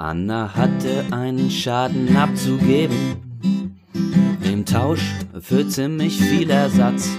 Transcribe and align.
Anna 0.00 0.54
hatte 0.54 1.06
einen 1.10 1.50
Schaden 1.50 2.16
abzugeben. 2.16 3.16
Im 4.44 4.64
Tausch 4.64 5.02
für 5.40 5.66
ziemlich 5.66 6.20
viel 6.20 6.48
Ersatz. 6.50 7.10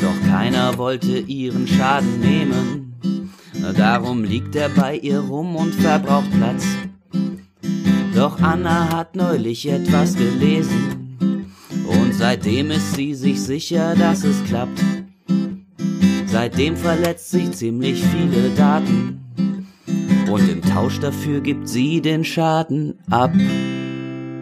Doch 0.00 0.26
keiner 0.26 0.78
wollte 0.78 1.18
ihren 1.18 1.68
Schaden 1.68 2.20
nehmen. 2.20 2.94
Darum 3.76 4.24
liegt 4.24 4.56
er 4.56 4.70
bei 4.70 4.96
ihr 4.96 5.20
rum 5.20 5.54
und 5.54 5.74
verbraucht 5.74 6.30
Platz. 6.30 6.64
Doch 8.14 8.40
Anna 8.40 8.90
hat 8.90 9.14
neulich 9.14 9.68
etwas 9.68 10.16
gelesen. 10.16 11.52
Und 11.86 12.14
seitdem 12.14 12.70
ist 12.70 12.94
sie 12.94 13.12
sich 13.12 13.42
sicher, 13.42 13.94
dass 13.94 14.24
es 14.24 14.42
klappt. 14.44 14.82
Seitdem 16.24 16.74
verletzt 16.74 17.32
sie 17.32 17.50
ziemlich 17.50 18.02
viele 18.02 18.48
Daten. 18.56 19.23
Und 20.34 20.48
im 20.48 20.62
Tausch 20.62 20.98
dafür 20.98 21.40
gibt 21.40 21.68
sie 21.68 22.00
den 22.00 22.24
Schaden 22.24 22.98
ab. 23.08 23.30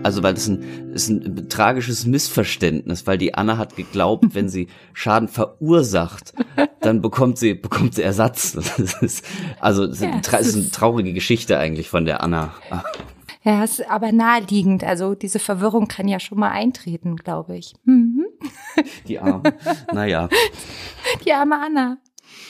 Also 0.03 0.23
weil 0.23 0.33
das 0.33 0.49
ein, 0.49 0.63
ist 0.95 1.11
ein 1.11 1.51
tragisches 1.51 2.07
Missverständnis, 2.07 3.07
weil 3.07 3.19
die 3.19 3.35
Anna 3.35 3.59
hat 3.59 3.77
geglaubt, 3.77 4.35
wenn 4.35 4.49
sie 4.49 4.69
Schaden 4.95 5.29
verursacht, 5.29 6.33
dann 6.81 7.03
bekommt 7.03 7.37
sie 7.37 7.53
bekommt 7.53 7.95
sie 7.95 8.01
Ersatz. 8.01 8.53
Das 8.53 9.03
ist, 9.03 9.27
also 9.61 9.87
das 9.87 10.01
Ja, 10.01 10.17
ist, 10.17 10.33
ist 10.33 10.57
eine 10.57 10.71
traurige 10.71 11.13
Geschichte 11.13 11.59
eigentlich 11.59 11.91
von 11.91 12.07
der 12.07 12.23
Anna. 12.23 12.55
Ja, 13.43 13.63
ist 13.63 13.87
aber 13.91 14.13
naheliegend. 14.13 14.85
Also 14.85 15.15
diese 15.15 15.41
Verwirrung 15.41 15.89
kann 15.89 16.09
ja 16.09 16.21
schon 16.21 16.39
mal 16.39 16.53
eintreten, 16.53 17.17
glaube 17.17 17.59
ich. 17.59 17.75
Mhm. 17.85 18.25
Die 19.09 19.19
Arme. 19.19 19.43
Naja. 19.93 20.31
Die 21.27 21.35
arme 21.35 21.61
Anna. 21.61 21.99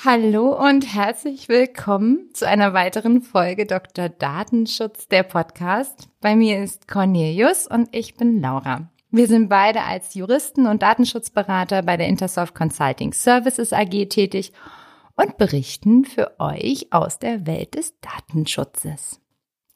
Hallo 0.05 0.48
und 0.48 0.92
herzlich 0.92 1.48
willkommen 1.48 2.30
zu 2.33 2.48
einer 2.48 2.74
weiteren 2.74 3.23
Folge 3.23 3.66
Dr. 3.66 4.09
Datenschutz, 4.09 5.06
der 5.06 5.23
Podcast. 5.23 6.09
Bei 6.20 6.34
mir 6.34 6.61
ist 6.61 6.88
Cornelius 6.88 7.69
und 7.69 7.88
ich 7.92 8.16
bin 8.16 8.41
Laura. 8.42 8.89
Wir 9.12 9.28
sind 9.28 9.48
beide 9.48 9.83
als 9.83 10.14
Juristen 10.14 10.67
und 10.67 10.83
Datenschutzberater 10.83 11.83
bei 11.83 11.97
der 11.97 12.09
Intersoft 12.09 12.53
Consulting 12.53 13.12
Services 13.12 13.72
AG 13.72 14.09
tätig 14.09 14.53
und 15.14 15.39
berichten 15.39 16.05
für 16.05 16.33
euch 16.41 16.89
aus 16.92 17.20
der 17.20 17.47
Welt 17.47 17.77
des 17.77 17.94
Datenschutzes. 18.00 19.20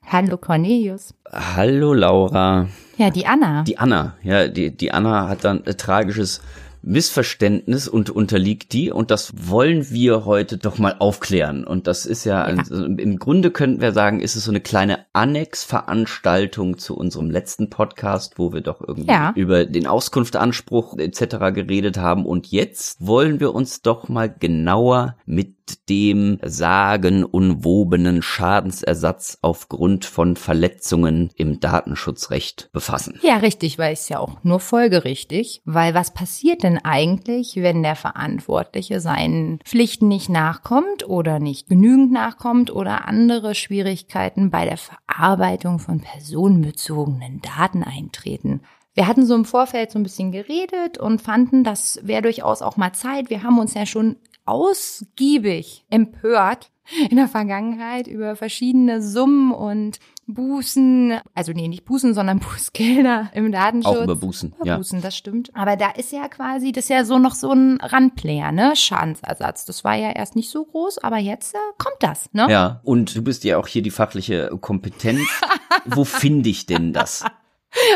Hallo 0.08 0.38
Cornelius. 0.38 1.14
Hallo 1.32 1.94
Laura. 1.94 2.66
Ja, 2.96 3.10
die 3.10 3.26
Anna. 3.26 3.62
Die 3.62 3.78
Anna, 3.78 4.16
ja, 4.24 4.48
die, 4.48 4.76
die 4.76 4.90
Anna 4.90 5.28
hat 5.28 5.44
dann 5.44 5.64
ein 5.64 5.76
tragisches 5.76 6.40
Missverständnis 6.86 7.88
und 7.88 8.10
unterliegt 8.10 8.72
die 8.72 8.90
und 8.92 9.10
das 9.10 9.32
wollen 9.36 9.90
wir 9.90 10.24
heute 10.24 10.56
doch 10.56 10.78
mal 10.78 10.94
aufklären. 10.98 11.64
Und 11.64 11.86
das 11.86 12.06
ist 12.06 12.24
ja, 12.24 12.48
Ja. 12.48 12.56
also 12.56 12.84
im 12.86 13.18
Grunde 13.18 13.50
könnten 13.50 13.80
wir 13.80 13.92
sagen, 13.92 14.20
ist 14.20 14.36
es 14.36 14.44
so 14.44 14.52
eine 14.52 14.60
kleine 14.60 15.00
Annexveranstaltung 15.12 16.78
zu 16.78 16.96
unserem 16.96 17.30
letzten 17.30 17.70
Podcast, 17.70 18.38
wo 18.38 18.52
wir 18.52 18.60
doch 18.60 18.80
irgendwie 18.80 19.10
Ja. 19.10 19.32
über 19.34 19.64
den 19.66 19.86
Auskunftanspruch 19.86 20.96
etc. 20.98 21.52
geredet 21.52 21.98
haben. 21.98 22.24
Und 22.24 22.46
jetzt 22.50 23.04
wollen 23.04 23.40
wir 23.40 23.54
uns 23.54 23.82
doch 23.82 24.08
mal 24.08 24.28
genauer 24.32 25.16
mit 25.26 25.54
dem 25.88 26.38
sagenumwobenen 26.42 28.22
Schadensersatz 28.22 29.38
aufgrund 29.42 30.04
von 30.04 30.36
Verletzungen 30.36 31.30
im 31.36 31.60
Datenschutzrecht 31.60 32.70
befassen. 32.72 33.18
Ja, 33.22 33.36
richtig, 33.36 33.78
weil 33.78 33.92
es 33.92 34.08
ja 34.08 34.18
auch 34.18 34.42
nur 34.42 34.60
folgerichtig. 34.60 35.62
Weil 35.64 35.94
was 35.94 36.12
passiert 36.12 36.62
denn 36.62 36.78
eigentlich, 36.78 37.56
wenn 37.56 37.82
der 37.82 37.96
Verantwortliche 37.96 39.00
seinen 39.00 39.58
Pflichten 39.64 40.08
nicht 40.08 40.28
nachkommt 40.28 41.08
oder 41.08 41.38
nicht 41.38 41.68
genügend 41.68 42.12
nachkommt 42.12 42.70
oder 42.70 43.06
andere 43.06 43.54
Schwierigkeiten 43.54 44.50
bei 44.50 44.64
der 44.64 44.78
Verarbeitung 44.78 45.78
von 45.78 46.00
personenbezogenen 46.00 47.40
Daten 47.42 47.82
eintreten? 47.82 48.60
Wir 48.96 49.06
hatten 49.06 49.26
so 49.26 49.34
im 49.34 49.44
Vorfeld 49.44 49.90
so 49.90 49.98
ein 49.98 50.04
bisschen 50.04 50.32
geredet 50.32 50.96
und 50.96 51.20
fanden, 51.20 51.64
das 51.64 52.00
wäre 52.02 52.22
durchaus 52.22 52.62
auch 52.62 52.78
mal 52.78 52.94
Zeit. 52.94 53.28
Wir 53.28 53.42
haben 53.42 53.58
uns 53.58 53.74
ja 53.74 53.84
schon 53.84 54.16
ausgiebig 54.46 55.84
empört 55.90 56.70
in 57.10 57.16
der 57.16 57.28
Vergangenheit 57.28 58.06
über 58.06 58.36
verschiedene 58.36 59.02
Summen 59.02 59.52
und 59.52 59.98
Bußen, 60.28 61.20
also 61.34 61.52
nee, 61.52 61.68
nicht 61.68 61.84
Bußen, 61.84 62.14
sondern 62.14 62.40
Bußgelder 62.40 63.30
im 63.34 63.52
Datenschutz. 63.52 63.96
Auch 63.96 64.02
über 64.02 64.16
Bußen, 64.16 64.54
Über 64.58 64.66
ja. 64.66 64.76
Bußen, 64.76 65.00
das 65.00 65.16
stimmt. 65.16 65.54
Aber 65.54 65.76
da 65.76 65.90
ist 65.90 66.12
ja 66.12 66.28
quasi, 66.28 66.72
das 66.72 66.84
ist 66.84 66.90
ja 66.90 67.04
so 67.04 67.18
noch 67.18 67.34
so 67.34 67.52
ein 67.52 67.78
Randplayer, 67.80 68.50
ne? 68.52 68.74
Schadensersatz. 68.74 69.64
Das 69.66 69.84
war 69.84 69.94
ja 69.94 70.10
erst 70.10 70.34
nicht 70.34 70.50
so 70.50 70.64
groß, 70.64 70.98
aber 70.98 71.18
jetzt 71.18 71.54
äh, 71.54 71.58
kommt 71.78 71.96
das, 72.00 72.32
ne? 72.32 72.46
Ja, 72.50 72.80
und 72.82 73.14
du 73.14 73.22
bist 73.22 73.44
ja 73.44 73.58
auch 73.58 73.68
hier 73.68 73.82
die 73.82 73.90
fachliche 73.90 74.50
Kompetenz. 74.60 75.28
Wo 75.84 76.04
finde 76.04 76.48
ich 76.48 76.66
denn 76.66 76.92
das? 76.92 77.24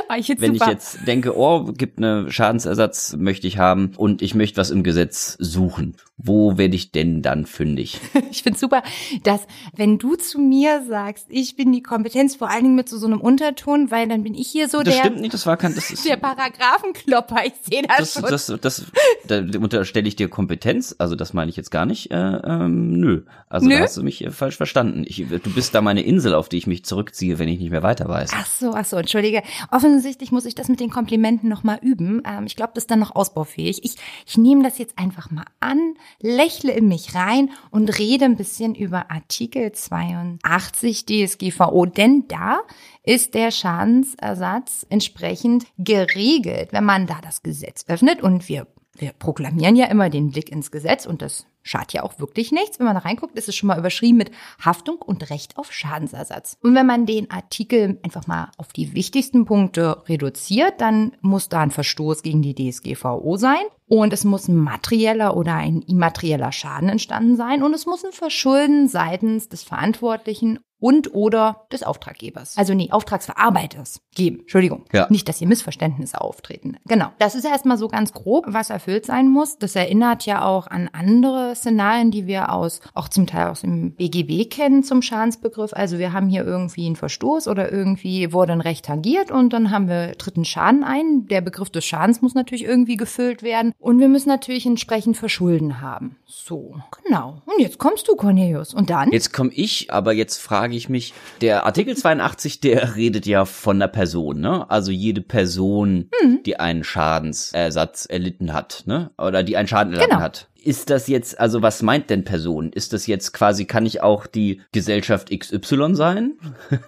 Oh, 0.08 0.14
ich 0.18 0.28
Wenn 0.28 0.54
super. 0.54 0.66
ich 0.66 0.70
jetzt 0.70 1.06
denke, 1.06 1.36
oh, 1.36 1.64
gibt 1.64 1.98
eine 1.98 2.30
Schadensersatz, 2.30 3.16
möchte 3.16 3.46
ich 3.46 3.58
haben 3.58 3.92
und 3.96 4.22
ich 4.22 4.34
möchte 4.34 4.58
was 4.58 4.70
im 4.70 4.82
Gesetz 4.82 5.36
suchen. 5.38 5.96
Wo 6.16 6.58
werde 6.58 6.76
ich 6.76 6.92
denn 6.92 7.22
dann 7.22 7.46
fündig? 7.46 7.98
Ich 8.30 8.44
finde 8.44 8.60
super, 8.60 8.84
dass 9.24 9.46
wenn 9.74 9.98
du 9.98 10.14
zu 10.14 10.38
mir 10.38 10.84
sagst, 10.88 11.26
ich 11.30 11.56
bin 11.56 11.72
die 11.72 11.82
Kompetenz, 11.82 12.36
vor 12.36 12.48
allen 12.48 12.62
Dingen 12.62 12.74
mit 12.76 12.88
so, 12.88 12.96
so 12.96 13.06
einem 13.06 13.20
Unterton, 13.20 13.90
weil 13.90 14.06
dann 14.08 14.22
bin 14.22 14.34
ich 14.34 14.48
hier 14.48 14.68
so 14.68 14.82
Das 14.82 14.94
der, 14.94 15.02
stimmt 15.02 15.20
nicht, 15.20 15.34
das 15.34 15.46
war 15.46 15.56
kein, 15.56 15.74
das 15.74 15.90
ist, 15.90 16.08
der 16.08 16.16
Paragraphenklopper. 16.16 17.44
Ich 17.46 17.54
sehe 17.62 17.82
das, 17.82 18.14
das, 18.14 18.46
schon. 18.46 18.60
das, 18.60 18.60
das, 18.60 18.84
da 19.26 19.38
unterstelle 19.58 20.06
ich 20.06 20.14
dir 20.14 20.28
Kompetenz, 20.28 20.94
also 20.98 21.16
das 21.16 21.32
meine 21.32 21.50
ich 21.50 21.56
jetzt 21.56 21.70
gar 21.70 21.86
nicht, 21.86 22.12
äh, 22.12 22.16
ähm, 22.16 22.92
nö. 22.92 23.22
Also 23.48 23.66
Nö? 23.66 23.74
da 23.74 23.82
hast 23.82 23.96
du 23.96 24.04
mich 24.04 24.24
äh, 24.24 24.30
falsch 24.30 24.56
verstanden. 24.56 25.02
Ich, 25.04 25.26
du 25.28 25.52
bist 25.52 25.74
da 25.74 25.80
meine 25.80 26.02
Insel, 26.02 26.34
auf 26.34 26.48
die 26.48 26.56
ich 26.56 26.68
mich 26.68 26.84
zurückziehe, 26.84 27.40
wenn 27.40 27.48
ich 27.48 27.58
nicht 27.58 27.70
mehr 27.70 27.82
weiter 27.82 28.08
weiß. 28.08 28.30
Ach 28.32 28.46
so, 28.46 28.74
ach 28.74 28.84
so, 28.84 28.96
entschuldige. 28.96 29.42
Offensichtlich 29.70 30.32
muss 30.32 30.44
ich 30.44 30.54
das 30.54 30.68
mit 30.68 30.80
den 30.80 30.90
Komplimenten 30.90 31.48
noch 31.48 31.62
mal 31.62 31.78
üben. 31.82 32.22
Ähm, 32.26 32.46
ich 32.46 32.56
glaube, 32.56 32.72
das 32.74 32.84
ist 32.84 32.90
dann 32.90 32.98
noch 32.98 33.14
ausbaufähig. 33.14 33.84
Ich, 33.84 33.96
ich 34.26 34.38
nehme 34.38 34.62
das 34.62 34.78
jetzt 34.78 34.98
einfach 34.98 35.30
mal 35.30 35.46
an, 35.60 35.94
lächle 36.20 36.72
in 36.72 36.88
mich 36.88 37.14
rein 37.14 37.50
und 37.70 37.98
rede 37.98 38.24
ein 38.24 38.36
bisschen 38.36 38.74
über 38.74 39.10
Artikel 39.10 39.72
82 39.72 41.06
DSGVO, 41.06 41.86
denn 41.86 42.24
da 42.28 42.60
ist 43.02 43.34
der 43.34 43.50
Schadensersatz 43.50 44.86
entsprechend 44.88 45.66
geregelt, 45.78 46.68
wenn 46.72 46.84
man 46.84 47.06
da 47.06 47.20
das 47.22 47.42
Gesetz 47.42 47.84
öffnet 47.88 48.22
und 48.22 48.48
wir 48.48 48.66
wir 49.00 49.12
proklamieren 49.12 49.76
ja 49.76 49.86
immer 49.86 50.10
den 50.10 50.30
Blick 50.30 50.50
ins 50.50 50.70
Gesetz 50.70 51.06
und 51.06 51.22
das 51.22 51.46
schadet 51.62 51.92
ja 51.92 52.02
auch 52.02 52.18
wirklich 52.18 52.52
nichts. 52.52 52.78
Wenn 52.78 52.86
man 52.86 52.94
da 52.94 53.02
reinguckt, 53.02 53.36
ist 53.36 53.48
es 53.48 53.56
schon 53.56 53.66
mal 53.66 53.78
überschrieben 53.78 54.18
mit 54.18 54.30
Haftung 54.64 54.96
und 54.96 55.30
Recht 55.30 55.56
auf 55.56 55.72
Schadensersatz. 55.72 56.56
Und 56.62 56.74
wenn 56.74 56.86
man 56.86 57.06
den 57.06 57.30
Artikel 57.30 57.98
einfach 58.02 58.26
mal 58.26 58.50
auf 58.56 58.68
die 58.72 58.94
wichtigsten 58.94 59.44
Punkte 59.44 60.02
reduziert, 60.08 60.80
dann 60.80 61.12
muss 61.20 61.48
da 61.48 61.60
ein 61.60 61.70
Verstoß 61.70 62.22
gegen 62.22 62.42
die 62.42 62.54
DSGVO 62.54 63.36
sein 63.36 63.62
und 63.86 64.12
es 64.12 64.24
muss 64.24 64.48
ein 64.48 64.56
materieller 64.56 65.36
oder 65.36 65.54
ein 65.54 65.82
immaterieller 65.82 66.52
Schaden 66.52 66.88
entstanden 66.88 67.36
sein 67.36 67.62
und 67.62 67.74
es 67.74 67.86
muss 67.86 68.04
ein 68.04 68.12
Verschulden 68.12 68.88
seitens 68.88 69.48
des 69.48 69.64
Verantwortlichen 69.64 70.60
und 70.80 71.14
oder 71.14 71.66
des 71.70 71.82
Auftraggebers. 71.82 72.56
Also 72.56 72.72
nee, 72.74 72.90
Auftragsverarbeiters 72.90 74.00
geben. 74.14 74.40
Entschuldigung. 74.40 74.84
Ja. 74.92 75.06
Nicht, 75.10 75.28
dass 75.28 75.38
hier 75.38 75.48
Missverständnisse 75.48 76.20
auftreten. 76.20 76.78
Genau. 76.86 77.08
Das 77.18 77.34
ist 77.34 77.44
erstmal 77.44 77.76
so 77.76 77.88
ganz 77.88 78.12
grob, 78.12 78.46
was 78.48 78.70
erfüllt 78.70 79.06
sein 79.06 79.28
muss. 79.28 79.58
Das 79.58 79.76
erinnert 79.76 80.24
ja 80.24 80.44
auch 80.44 80.66
an 80.66 80.88
andere 80.92 81.49
Szenarien, 81.54 82.10
die 82.10 82.26
wir 82.26 82.52
aus, 82.52 82.80
auch 82.94 83.08
zum 83.08 83.26
Teil 83.26 83.48
aus 83.48 83.60
dem 83.62 83.92
BGB 83.92 84.48
kennen 84.50 84.82
zum 84.82 85.02
Schadensbegriff. 85.02 85.72
Also 85.72 85.98
wir 85.98 86.12
haben 86.12 86.28
hier 86.28 86.44
irgendwie 86.44 86.86
einen 86.86 86.96
Verstoß 86.96 87.48
oder 87.48 87.70
irgendwie 87.72 88.32
wurde 88.32 88.52
ein 88.52 88.60
Recht 88.60 88.84
tangiert 88.86 89.30
und 89.30 89.52
dann 89.52 89.70
haben 89.70 89.88
wir 89.88 90.12
dritten 90.12 90.44
Schaden 90.44 90.84
ein. 90.84 91.26
Der 91.28 91.40
Begriff 91.40 91.70
des 91.70 91.84
Schadens 91.84 92.22
muss 92.22 92.34
natürlich 92.34 92.64
irgendwie 92.64 92.96
gefüllt 92.96 93.42
werden 93.42 93.72
und 93.78 93.98
wir 94.00 94.08
müssen 94.08 94.28
natürlich 94.28 94.66
entsprechend 94.66 95.16
Verschulden 95.16 95.80
haben. 95.80 96.16
So, 96.26 96.76
genau. 97.04 97.42
Und 97.46 97.60
jetzt 97.60 97.78
kommst 97.78 98.08
du, 98.08 98.14
Cornelius. 98.16 98.74
Und 98.74 98.90
dann? 98.90 99.10
Jetzt 99.10 99.32
komme 99.32 99.50
ich, 99.52 99.92
aber 99.92 100.12
jetzt 100.12 100.38
frage 100.38 100.76
ich 100.76 100.88
mich, 100.88 101.12
der 101.40 101.66
Artikel 101.66 101.96
82, 101.96 102.60
der 102.60 102.96
redet 102.96 103.26
ja 103.26 103.44
von 103.44 103.76
einer 103.76 103.88
Person, 103.88 104.40
ne? 104.40 104.70
Also 104.70 104.90
jede 104.92 105.20
Person, 105.20 106.08
Hm. 106.20 106.40
die 106.44 106.58
einen 106.60 106.84
Schadensersatz 106.84 108.06
erlitten 108.06 108.52
hat, 108.52 108.84
ne? 108.86 109.10
Oder 109.18 109.42
die 109.42 109.56
einen 109.56 109.68
Schaden 109.68 109.92
erlitten 109.92 110.10
Genau. 110.10 110.22
hat. 110.22 110.48
Ist 110.62 110.90
das 110.90 111.08
jetzt, 111.08 111.38
also 111.40 111.62
was 111.62 111.82
meint 111.82 112.10
denn 112.10 112.24
Person? 112.24 112.72
Ist 112.72 112.92
das 112.92 113.06
jetzt 113.06 113.32
quasi, 113.32 113.64
kann 113.64 113.86
ich 113.86 114.02
auch 114.02 114.26
die 114.26 114.60
Gesellschaft 114.72 115.30
XY 115.30 115.94
sein? 115.94 116.32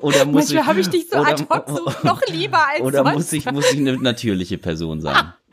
oder 0.00 0.24
muss 0.24 0.50
Manchmal 0.52 0.62
ich, 0.62 0.66
habe 0.66 0.80
ich 0.80 0.88
dich 0.88 1.08
so 1.10 1.18
oder- 1.18 1.28
ad 1.30 1.44
hoc 1.50 1.64
so 1.68 1.84
noch 2.06 2.22
lieber 2.28 2.58
als 2.68 2.80
Oder 2.80 3.04
sonst. 3.04 3.14
muss 3.14 3.32
ich, 3.32 3.50
muss 3.52 3.72
ich 3.72 3.78
eine 3.78 3.96
natürliche 3.98 4.58
Person 4.58 5.00
sein? 5.00 5.32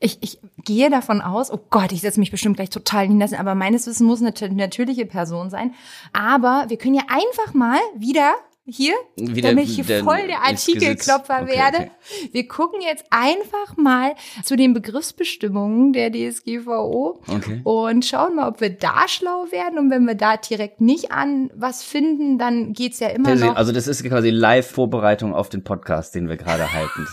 Ich, 0.00 0.18
ich 0.20 0.38
gehe 0.66 0.90
davon 0.90 1.22
aus, 1.22 1.50
oh 1.50 1.60
Gott, 1.70 1.90
ich 1.90 2.02
setze 2.02 2.20
mich 2.20 2.30
bestimmt 2.30 2.56
gleich 2.56 2.68
total 2.68 3.06
hinlassen, 3.06 3.38
aber 3.38 3.54
meines 3.54 3.86
Wissens 3.86 4.06
muss 4.06 4.20
eine 4.20 4.54
natürliche 4.54 5.06
Person 5.06 5.48
sein. 5.48 5.72
Aber 6.12 6.66
wir 6.68 6.76
können 6.76 6.94
ja 6.96 7.04
einfach 7.08 7.54
mal 7.54 7.78
wieder 7.96 8.34
hier, 8.66 8.94
Wie 9.16 9.40
der- 9.42 9.50
damit 9.50 9.68
ich 9.68 9.74
hier 9.76 10.02
voll 10.02 10.26
der. 10.26 10.40
Artikelklopfer 10.42 11.42
Okay, 11.42 11.52
werde. 11.56 11.76
okay. 11.78 11.90
Wir 12.32 12.48
gucken 12.48 12.80
jetzt 12.80 13.04
einfach 13.10 13.76
mal 13.76 14.14
zu 14.42 14.56
den 14.56 14.72
Begriffsbestimmungen 14.72 15.92
der 15.92 16.10
DSGVO 16.10 17.20
Okay. 17.28 17.60
und 17.64 18.04
schauen 18.06 18.36
mal, 18.36 18.48
ob 18.48 18.60
wir 18.62 18.70
da 18.70 19.06
schlau 19.06 19.46
werden. 19.50 19.78
Und 19.78 19.90
wenn 19.90 20.06
wir 20.06 20.14
da 20.14 20.36
direkt 20.38 20.80
nicht 20.80 21.12
an 21.12 21.50
was 21.54 21.82
finden, 21.82 22.38
dann 22.38 22.72
geht's 22.72 23.00
ja 23.00 23.08
immer 23.08 23.34
noch. 23.34 23.56
Also 23.56 23.70
das 23.72 23.86
ist 23.86 24.02
quasi 24.04 24.30
Live-Vorbereitung 24.30 25.34
auf 25.34 25.48
den 25.50 25.62
Podcast, 25.62 26.14
den 26.14 26.28
wir 26.28 26.36
gerade 26.36 26.72
halten. 26.72 27.06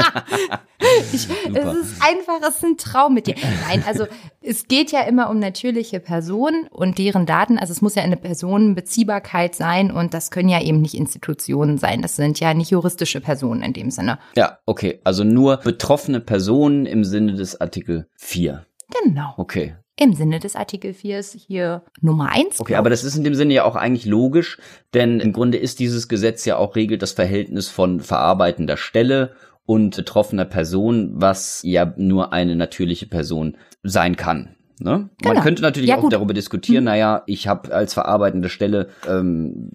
Ich, 1.12 1.28
es 1.28 1.74
ist 1.74 2.02
einfach, 2.02 2.40
es 2.48 2.56
ist 2.56 2.64
ein 2.64 2.76
Traum 2.78 3.14
mit 3.14 3.26
dir. 3.26 3.34
Nein, 3.68 3.84
also 3.86 4.06
es 4.40 4.66
geht 4.66 4.92
ja 4.92 5.02
immer 5.02 5.28
um 5.28 5.38
natürliche 5.38 6.00
Personen 6.00 6.66
und 6.68 6.98
deren 6.98 7.26
Daten. 7.26 7.58
Also 7.58 7.72
es 7.72 7.82
muss 7.82 7.94
ja 7.94 8.02
eine 8.02 8.16
Personenbeziehbarkeit 8.16 9.54
sein 9.54 9.90
und 9.90 10.14
das 10.14 10.30
können 10.30 10.48
ja 10.48 10.60
eben 10.60 10.80
nicht 10.80 10.94
Institutionen 10.94 11.78
sein. 11.78 12.00
Das 12.02 12.16
sind 12.16 12.40
ja 12.40 12.54
nicht 12.54 12.70
juristische 12.70 13.20
Personen 13.20 13.62
in 13.62 13.72
dem 13.74 13.90
Sinne. 13.90 14.18
ja, 14.36 14.58
okay. 14.66 15.00
Also 15.04 15.22
nur 15.22 15.58
betroffene 15.58 16.20
Personen 16.20 16.86
im 16.86 17.04
Sinne 17.04 17.34
des 17.34 17.60
Artikel 17.60 18.08
4. 18.16 18.64
Genau. 19.04 19.34
Okay. 19.36 19.76
Im 19.96 20.14
Sinne 20.14 20.40
des 20.40 20.56
Artikel 20.56 20.94
4 20.94 21.18
ist 21.18 21.34
hier 21.34 21.82
Nummer 22.00 22.30
1. 22.32 22.58
Okay, 22.58 22.76
aber 22.76 22.88
das 22.88 23.04
ist 23.04 23.16
in 23.16 23.24
dem 23.24 23.34
Sinne 23.34 23.52
ja 23.52 23.64
auch 23.64 23.76
eigentlich 23.76 24.06
logisch, 24.06 24.58
denn 24.94 25.20
im 25.20 25.34
Grunde 25.34 25.58
ist 25.58 25.78
dieses 25.78 26.08
Gesetz 26.08 26.46
ja 26.46 26.56
auch 26.56 26.74
regelt 26.74 27.02
das 27.02 27.12
Verhältnis 27.12 27.68
von 27.68 28.00
verarbeitender 28.00 28.78
Stelle 28.78 29.34
und 29.70 29.94
betroffener 29.94 30.46
Person, 30.46 31.12
was 31.12 31.60
ja 31.62 31.94
nur 31.96 32.32
eine 32.32 32.56
natürliche 32.56 33.06
Person 33.06 33.56
sein 33.84 34.16
kann. 34.16 34.56
Ne? 34.82 34.90
Man 34.90 35.10
Genau. 35.22 35.40
könnte 35.42 35.62
natürlich 35.62 35.90
Ja, 35.90 35.96
auch 35.98 36.00
gut. 36.02 36.12
darüber 36.12 36.32
diskutieren, 36.34 36.84
naja, 36.84 37.22
ich 37.26 37.46
habe 37.46 37.72
als 37.74 37.92
verarbeitende 37.94 38.48
Stelle, 38.48 38.88
ähm, 39.08 39.70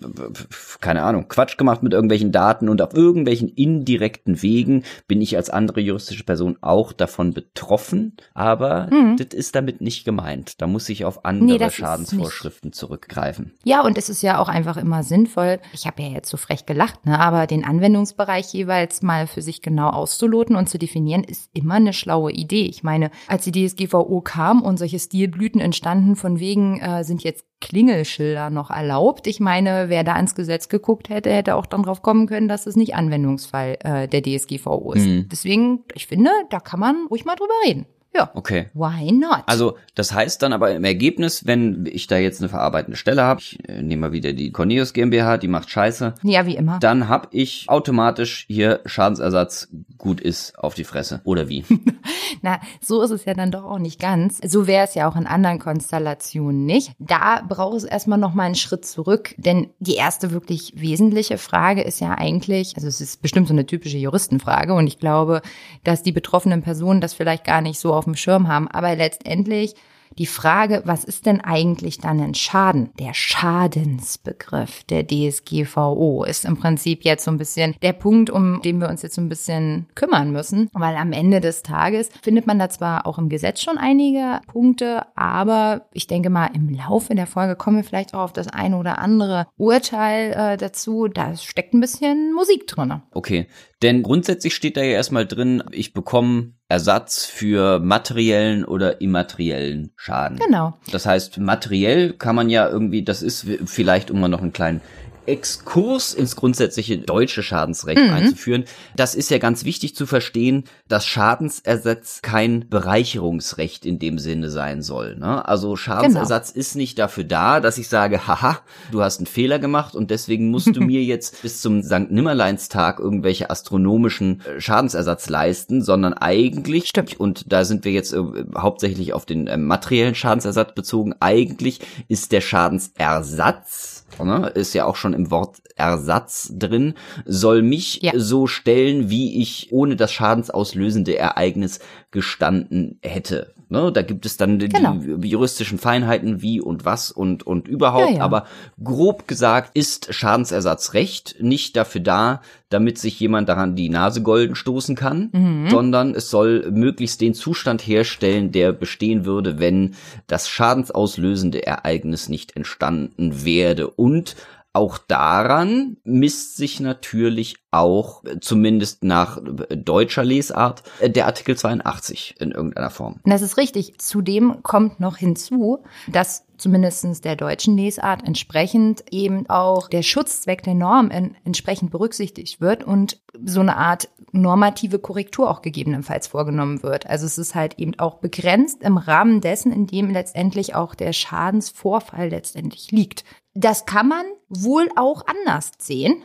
keine 0.81 1.03
Ahnung, 1.03 1.27
Quatsch 1.27 1.57
gemacht 1.57 1.83
mit 1.83 1.93
irgendwelchen 1.93 2.31
Daten 2.31 2.69
und 2.69 2.81
auf 2.81 2.93
irgendwelchen 2.93 3.49
indirekten 3.49 4.41
Wegen 4.41 4.83
bin 5.07 5.21
ich 5.21 5.35
als 5.37 5.49
andere 5.49 5.79
juristische 5.79 6.23
Person 6.23 6.57
auch 6.61 6.91
davon 6.91 7.33
betroffen, 7.33 8.13
aber 8.33 8.89
das 9.17 9.27
ist 9.33 9.55
damit 9.55 9.81
nicht 9.81 10.05
gemeint. 10.05 10.61
Da 10.61 10.67
muss 10.67 10.89
ich 10.89 11.05
auf 11.05 11.23
andere. 11.25 11.59
Nee, 11.59 11.69
Schadensvorschriften 11.69 12.73
zurückgreifen. 12.73 13.53
Ja, 13.63 13.81
und 13.81 13.97
es 13.97 14.09
ist 14.09 14.21
ja 14.21 14.39
auch 14.39 14.49
einfach 14.49 14.77
immer 14.77 15.03
sinnvoll. 15.03 15.59
Ich 15.73 15.85
habe 15.85 16.01
ja 16.01 16.09
jetzt 16.09 16.29
so 16.29 16.37
frech 16.37 16.65
gelacht, 16.65 17.05
ne? 17.05 17.19
aber 17.19 17.47
den 17.47 17.63
Anwendungsbereich 17.63 18.53
jeweils 18.53 19.01
mal 19.01 19.27
für 19.27 19.41
sich 19.41 19.61
genau 19.61 19.89
auszuloten 19.89 20.55
und 20.55 20.67
zu 20.69 20.77
definieren, 20.77 21.23
ist 21.23 21.49
immer 21.53 21.75
eine 21.75 21.93
schlaue 21.93 22.31
Idee. 22.31 22.65
Ich 22.65 22.83
meine, 22.83 23.11
als 23.27 23.43
die 23.45 23.51
DSGVO 23.67 24.21
kam 24.21 24.61
und 24.61 24.77
solche 24.77 24.94
Stilblüten 24.99 25.61
entstanden, 25.61 26.15
von 26.15 26.39
wegen 26.39 26.79
äh, 26.79 27.03
sind 27.03 27.23
jetzt 27.23 27.45
Klingelschilder 27.61 28.49
noch 28.49 28.69
erlaubt. 28.69 29.27
Ich 29.27 29.39
meine, 29.39 29.89
wer 29.89 30.03
da 30.03 30.13
ans 30.13 30.35
Gesetz 30.35 30.69
geguckt 30.69 31.09
hätte, 31.09 31.31
hätte 31.31 31.55
auch 31.55 31.65
dann 31.65 31.83
drauf 31.83 32.01
kommen 32.01 32.27
können, 32.27 32.47
dass 32.47 32.67
es 32.67 32.75
nicht 32.75 32.95
Anwendungsfall 32.95 33.77
äh, 33.81 34.07
der 34.07 34.21
DSGVO 34.21 34.93
ist. 34.93 35.05
Mhm. 35.05 35.29
Deswegen, 35.31 35.83
ich 35.93 36.07
finde, 36.07 36.29
da 36.49 36.59
kann 36.59 36.79
man 36.79 37.07
ruhig 37.09 37.25
mal 37.25 37.35
drüber 37.35 37.53
reden. 37.65 37.85
Ja. 38.15 38.31
Okay. 38.33 38.67
Why 38.73 39.11
not? 39.11 39.43
Also 39.45 39.77
das 39.93 40.13
heißt 40.13 40.41
dann 40.41 40.53
aber 40.53 40.73
im 40.73 40.85
Ergebnis, 40.85 41.45
wenn 41.45 41.85
ich 41.85 42.07
da 42.07 42.17
jetzt 42.17 42.39
eine 42.39 42.49
verarbeitende 42.49 42.97
Stelle 42.97 43.23
habe, 43.23 43.41
ich 43.41 43.59
äh, 43.67 43.81
nehme 43.81 44.07
mal 44.07 44.11
wieder 44.13 44.31
die 44.31 44.51
Cornelius 44.51 44.93
GmbH, 44.93 45.37
die 45.37 45.49
macht 45.49 45.69
Scheiße, 45.69 46.15
ja, 46.23 46.45
wie 46.45 46.55
immer. 46.55 46.79
dann 46.79 47.09
habe 47.09 47.27
ich 47.31 47.65
automatisch 47.67 48.45
hier 48.47 48.79
Schadensersatz 48.85 49.67
gut 49.97 50.21
ist 50.21 50.57
auf 50.57 50.75
die 50.75 50.83
Fresse. 50.85 51.21
Oder 51.25 51.49
wie? 51.49 51.65
Na, 52.41 52.59
so 52.81 53.01
ist 53.01 53.11
es 53.11 53.25
ja 53.25 53.33
dann 53.33 53.51
doch 53.51 53.63
auch 53.65 53.79
nicht 53.79 53.99
ganz. 53.99 54.39
So 54.45 54.67
wäre 54.67 54.85
es 54.85 54.95
ja 54.95 55.09
auch 55.09 55.15
in 55.15 55.27
anderen 55.27 55.59
Konstellationen 55.59 56.65
nicht. 56.65 56.91
Da 56.99 57.41
braucht 57.47 57.77
es 57.77 57.83
erstmal 57.83 58.19
noch 58.19 58.33
mal 58.33 58.43
einen 58.43 58.55
Schritt 58.55 58.85
zurück, 58.85 59.35
denn 59.37 59.71
die 59.79 59.95
erste 59.95 60.31
wirklich 60.31 60.73
wesentliche 60.75 61.37
Frage 61.37 61.81
ist 61.81 61.99
ja 61.99 62.17
eigentlich, 62.17 62.75
also 62.75 62.87
es 62.87 63.01
ist 63.01 63.21
bestimmt 63.21 63.47
so 63.47 63.53
eine 63.53 63.65
typische 63.65 63.97
Juristenfrage 63.97 64.73
und 64.73 64.87
ich 64.87 64.99
glaube, 64.99 65.41
dass 65.83 66.03
die 66.03 66.11
betroffenen 66.11 66.61
Personen 66.61 67.01
das 67.01 67.13
vielleicht 67.13 67.43
gar 67.43 67.61
nicht 67.61 67.79
so 67.79 67.93
auf 67.93 68.04
dem 68.05 68.15
Schirm 68.15 68.47
haben, 68.47 68.67
aber 68.67 68.95
letztendlich 68.95 69.75
die 70.17 70.25
Frage, 70.25 70.81
was 70.85 71.03
ist 71.03 71.25
denn 71.25 71.41
eigentlich 71.41 71.97
dann 71.99 72.21
ein 72.21 72.35
Schaden? 72.35 72.89
Der 72.99 73.13
Schadensbegriff 73.13 74.83
der 74.85 75.05
DSGVO 75.05 76.23
ist 76.23 76.45
im 76.45 76.57
Prinzip 76.57 77.03
jetzt 77.03 77.25
so 77.25 77.31
ein 77.31 77.37
bisschen 77.37 77.75
der 77.81 77.93
Punkt, 77.93 78.29
um 78.29 78.61
den 78.61 78.79
wir 78.79 78.89
uns 78.89 79.01
jetzt 79.01 79.15
so 79.15 79.21
ein 79.21 79.29
bisschen 79.29 79.87
kümmern 79.95 80.31
müssen, 80.31 80.69
weil 80.73 80.95
am 80.95 81.11
Ende 81.11 81.41
des 81.41 81.63
Tages 81.63 82.09
findet 82.21 82.47
man 82.47 82.59
da 82.59 82.69
zwar 82.69 83.05
auch 83.05 83.17
im 83.17 83.29
Gesetz 83.29 83.61
schon 83.61 83.77
einige 83.77 84.39
Punkte, 84.47 85.05
aber 85.15 85.87
ich 85.91 86.07
denke 86.07 86.29
mal, 86.29 86.49
im 86.53 86.69
Laufe 86.69 87.13
der 87.15 87.27
Folge 87.27 87.55
kommen 87.55 87.77
wir 87.77 87.83
vielleicht 87.83 88.13
auch 88.13 88.21
auf 88.21 88.33
das 88.33 88.47
eine 88.47 88.77
oder 88.77 88.99
andere 88.99 89.47
Urteil 89.57 90.31
äh, 90.31 90.57
dazu. 90.57 91.07
Da 91.07 91.35
steckt 91.35 91.73
ein 91.73 91.81
bisschen 91.81 92.33
Musik 92.33 92.67
drin. 92.67 93.01
Okay. 93.11 93.47
Denn 93.81 94.03
grundsätzlich 94.03 94.55
steht 94.55 94.77
da 94.77 94.81
ja 94.81 94.91
erstmal 94.91 95.27
drin, 95.27 95.61
ich 95.71 95.93
bekomme 95.93 96.53
Ersatz 96.67 97.25
für 97.25 97.79
materiellen 97.79 98.65
oder 98.65 98.99
immateriellen 98.99 99.91
Schaden. 99.95 100.39
Genau. 100.39 100.73
Das 100.91 101.05
heißt, 101.05 101.37
materiell 101.37 102.13
kann 102.13 102.35
man 102.35 102.49
ja 102.49 102.67
irgendwie, 102.67 103.03
das 103.03 103.21
ist 103.21 103.45
vielleicht, 103.65 104.09
um 104.09 104.19
mal 104.19 104.27
noch 104.27 104.41
einen 104.41 104.53
kleinen 104.53 104.81
Exkurs 105.27 106.13
ins 106.13 106.35
grundsätzliche 106.35 106.97
deutsche 106.97 107.43
Schadensrecht 107.43 108.01
einzuführen. 108.01 108.65
Das 108.95 109.15
ist 109.15 109.29
ja 109.29 109.37
ganz 109.37 109.65
wichtig 109.65 109.95
zu 109.95 110.05
verstehen, 110.05 110.65
dass 110.87 111.05
Schadensersatz 111.05 112.21
kein 112.21 112.67
Bereicherungsrecht 112.69 113.85
in 113.85 113.99
dem 113.99 114.19
Sinne 114.19 114.49
sein 114.49 114.81
soll. 114.81 115.15
Ne? 115.15 115.47
Also 115.47 115.75
Schadensersatz 115.75 116.51
ist 116.51 116.75
nicht 116.75 116.99
dafür 116.99 117.23
da, 117.23 117.59
dass 117.59 117.77
ich 117.77 117.87
sage, 117.87 118.27
haha, 118.27 118.59
du 118.91 119.01
hast 119.01 119.19
einen 119.19 119.27
Fehler 119.27 119.59
gemacht 119.59 119.95
und 119.95 120.11
deswegen 120.11 120.49
musst 120.49 120.75
du 120.75 120.81
mir 120.85 121.03
jetzt 121.03 121.41
bis 121.41 121.61
zum 121.61 121.83
St. 121.83 122.11
Nimmerleinstag 122.11 122.99
irgendwelche 122.99 123.49
astronomischen 123.49 124.41
äh, 124.41 124.61
Schadensersatz 124.61 125.29
leisten, 125.29 125.81
sondern 125.81 126.13
eigentlich, 126.13 126.87
Stimmt. 126.87 127.19
und 127.19 127.51
da 127.51 127.65
sind 127.65 127.85
wir 127.85 127.91
jetzt 127.91 128.13
äh, 128.13 128.21
hauptsächlich 128.57 129.13
auf 129.13 129.25
den 129.25 129.47
äh, 129.47 129.57
materiellen 129.57 130.15
Schadensersatz 130.15 130.73
bezogen, 130.73 131.15
eigentlich 131.19 131.79
ist 132.07 132.31
der 132.31 132.41
Schadensersatz, 132.41 133.94
ne, 134.23 134.47
ist 134.47 134.73
ja 134.73 134.85
auch 134.85 134.95
schon 134.95 135.13
im 135.13 135.31
Wort 135.31 135.57
Ersatz 135.75 136.51
drin, 136.53 136.93
soll 137.25 137.61
mich 137.61 138.01
Ja. 138.01 138.13
so 138.15 138.47
stellen, 138.47 139.09
wie 139.09 139.41
ich 139.41 139.69
ohne 139.71 139.95
das 139.95 140.11
schadensauslösende 140.13 141.17
Ereignis 141.17 141.79
gestanden 142.11 142.99
hätte. 143.01 143.53
Ne, 143.67 143.91
da 143.91 144.03
gibt 144.03 144.27
es 144.27 144.37
dann 144.37 144.59
die, 144.59 144.69
Genau. 144.69 144.93
die 144.99 145.27
juristischen 145.29 145.79
Feinheiten, 145.79 146.43
wie 146.43 146.61
und 146.61 146.85
was 146.85 147.09
und, 147.11 147.47
und 147.47 147.67
überhaupt. 147.67 148.11
Ja, 148.11 148.17
ja. 148.17 148.23
Aber 148.23 148.45
grob 148.83 149.27
gesagt 149.27 149.71
ist 149.75 150.13
Schadensersatzrecht 150.13 151.37
nicht 151.39 151.75
dafür 151.75 152.01
da, 152.01 152.41
damit 152.69 152.99
sich 152.99 153.19
jemand 153.19 153.49
daran 153.49 153.75
die 153.75 153.89
Nase 153.89 154.21
golden 154.21 154.53
stoßen 154.55 154.95
kann, 154.95 155.29
Mhm. 155.33 155.69
sondern 155.71 156.13
es 156.13 156.29
soll 156.29 156.69
möglichst 156.71 157.21
den 157.21 157.33
Zustand 157.33 157.81
herstellen, 157.85 158.51
der 158.51 158.71
bestehen 158.71 159.25
würde, 159.25 159.57
wenn 159.59 159.95
das 160.27 160.47
schadensauslösende 160.47 161.65
Ereignis 161.65 162.29
nicht 162.29 162.55
entstanden 162.55 163.45
werde. 163.45 163.89
Und 163.89 164.35
auch 164.75 164.97
daran 164.97 165.97
misst 166.03 166.57
sich 166.57 166.79
natürlich 166.79 167.55
auch, 167.71 168.23
zumindest 168.41 169.03
nach 169.03 169.39
deutscher 169.41 170.23
Lesart, 170.23 170.83
der 171.01 171.25
Artikel 171.25 171.57
82 171.57 172.35
in 172.39 172.51
irgendeiner 172.51 172.89
Form. 172.89 173.19
Das 173.25 173.41
ist 173.41 173.57
richtig. 173.57 173.99
Zudem 173.99 174.61
kommt 174.63 174.99
noch 174.99 175.17
hinzu, 175.17 175.83
dass 176.07 176.44
zumindestens 176.57 177.21
der 177.21 177.35
deutschen 177.35 177.77
Lesart 177.77 178.25
entsprechend 178.25 179.03
eben 179.11 179.49
auch 179.49 179.87
der 179.87 180.03
Schutzzweck 180.03 180.63
der 180.63 180.75
Norm 180.75 181.11
en 181.11 181.35
entsprechend 181.43 181.91
berücksichtigt 181.91 182.61
wird 182.61 182.83
und 182.83 183.19
so 183.43 183.59
eine 183.59 183.77
Art 183.77 184.09
normative 184.31 184.99
Korrektur 184.99 185.49
auch 185.49 185.61
gegebenenfalls 185.61 186.27
vorgenommen 186.27 186.83
wird. 186.83 187.07
Also 187.07 187.25
es 187.25 187.37
ist 187.37 187.55
halt 187.55 187.79
eben 187.79 187.97
auch 187.99 188.15
begrenzt 188.15 188.83
im 188.83 188.97
Rahmen 188.97 189.41
dessen, 189.41 189.71
in 189.71 189.87
dem 189.87 190.09
letztendlich 190.11 190.75
auch 190.75 190.95
der 190.95 191.13
Schadensvorfall 191.13 192.29
letztendlich 192.29 192.91
liegt. 192.91 193.23
Das 193.53 193.85
kann 193.85 194.07
man 194.07 194.25
wohl 194.49 194.89
auch 194.95 195.25
anders 195.27 195.71
sehen. 195.79 196.21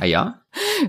Ah 0.00 0.04
ja? 0.04 0.41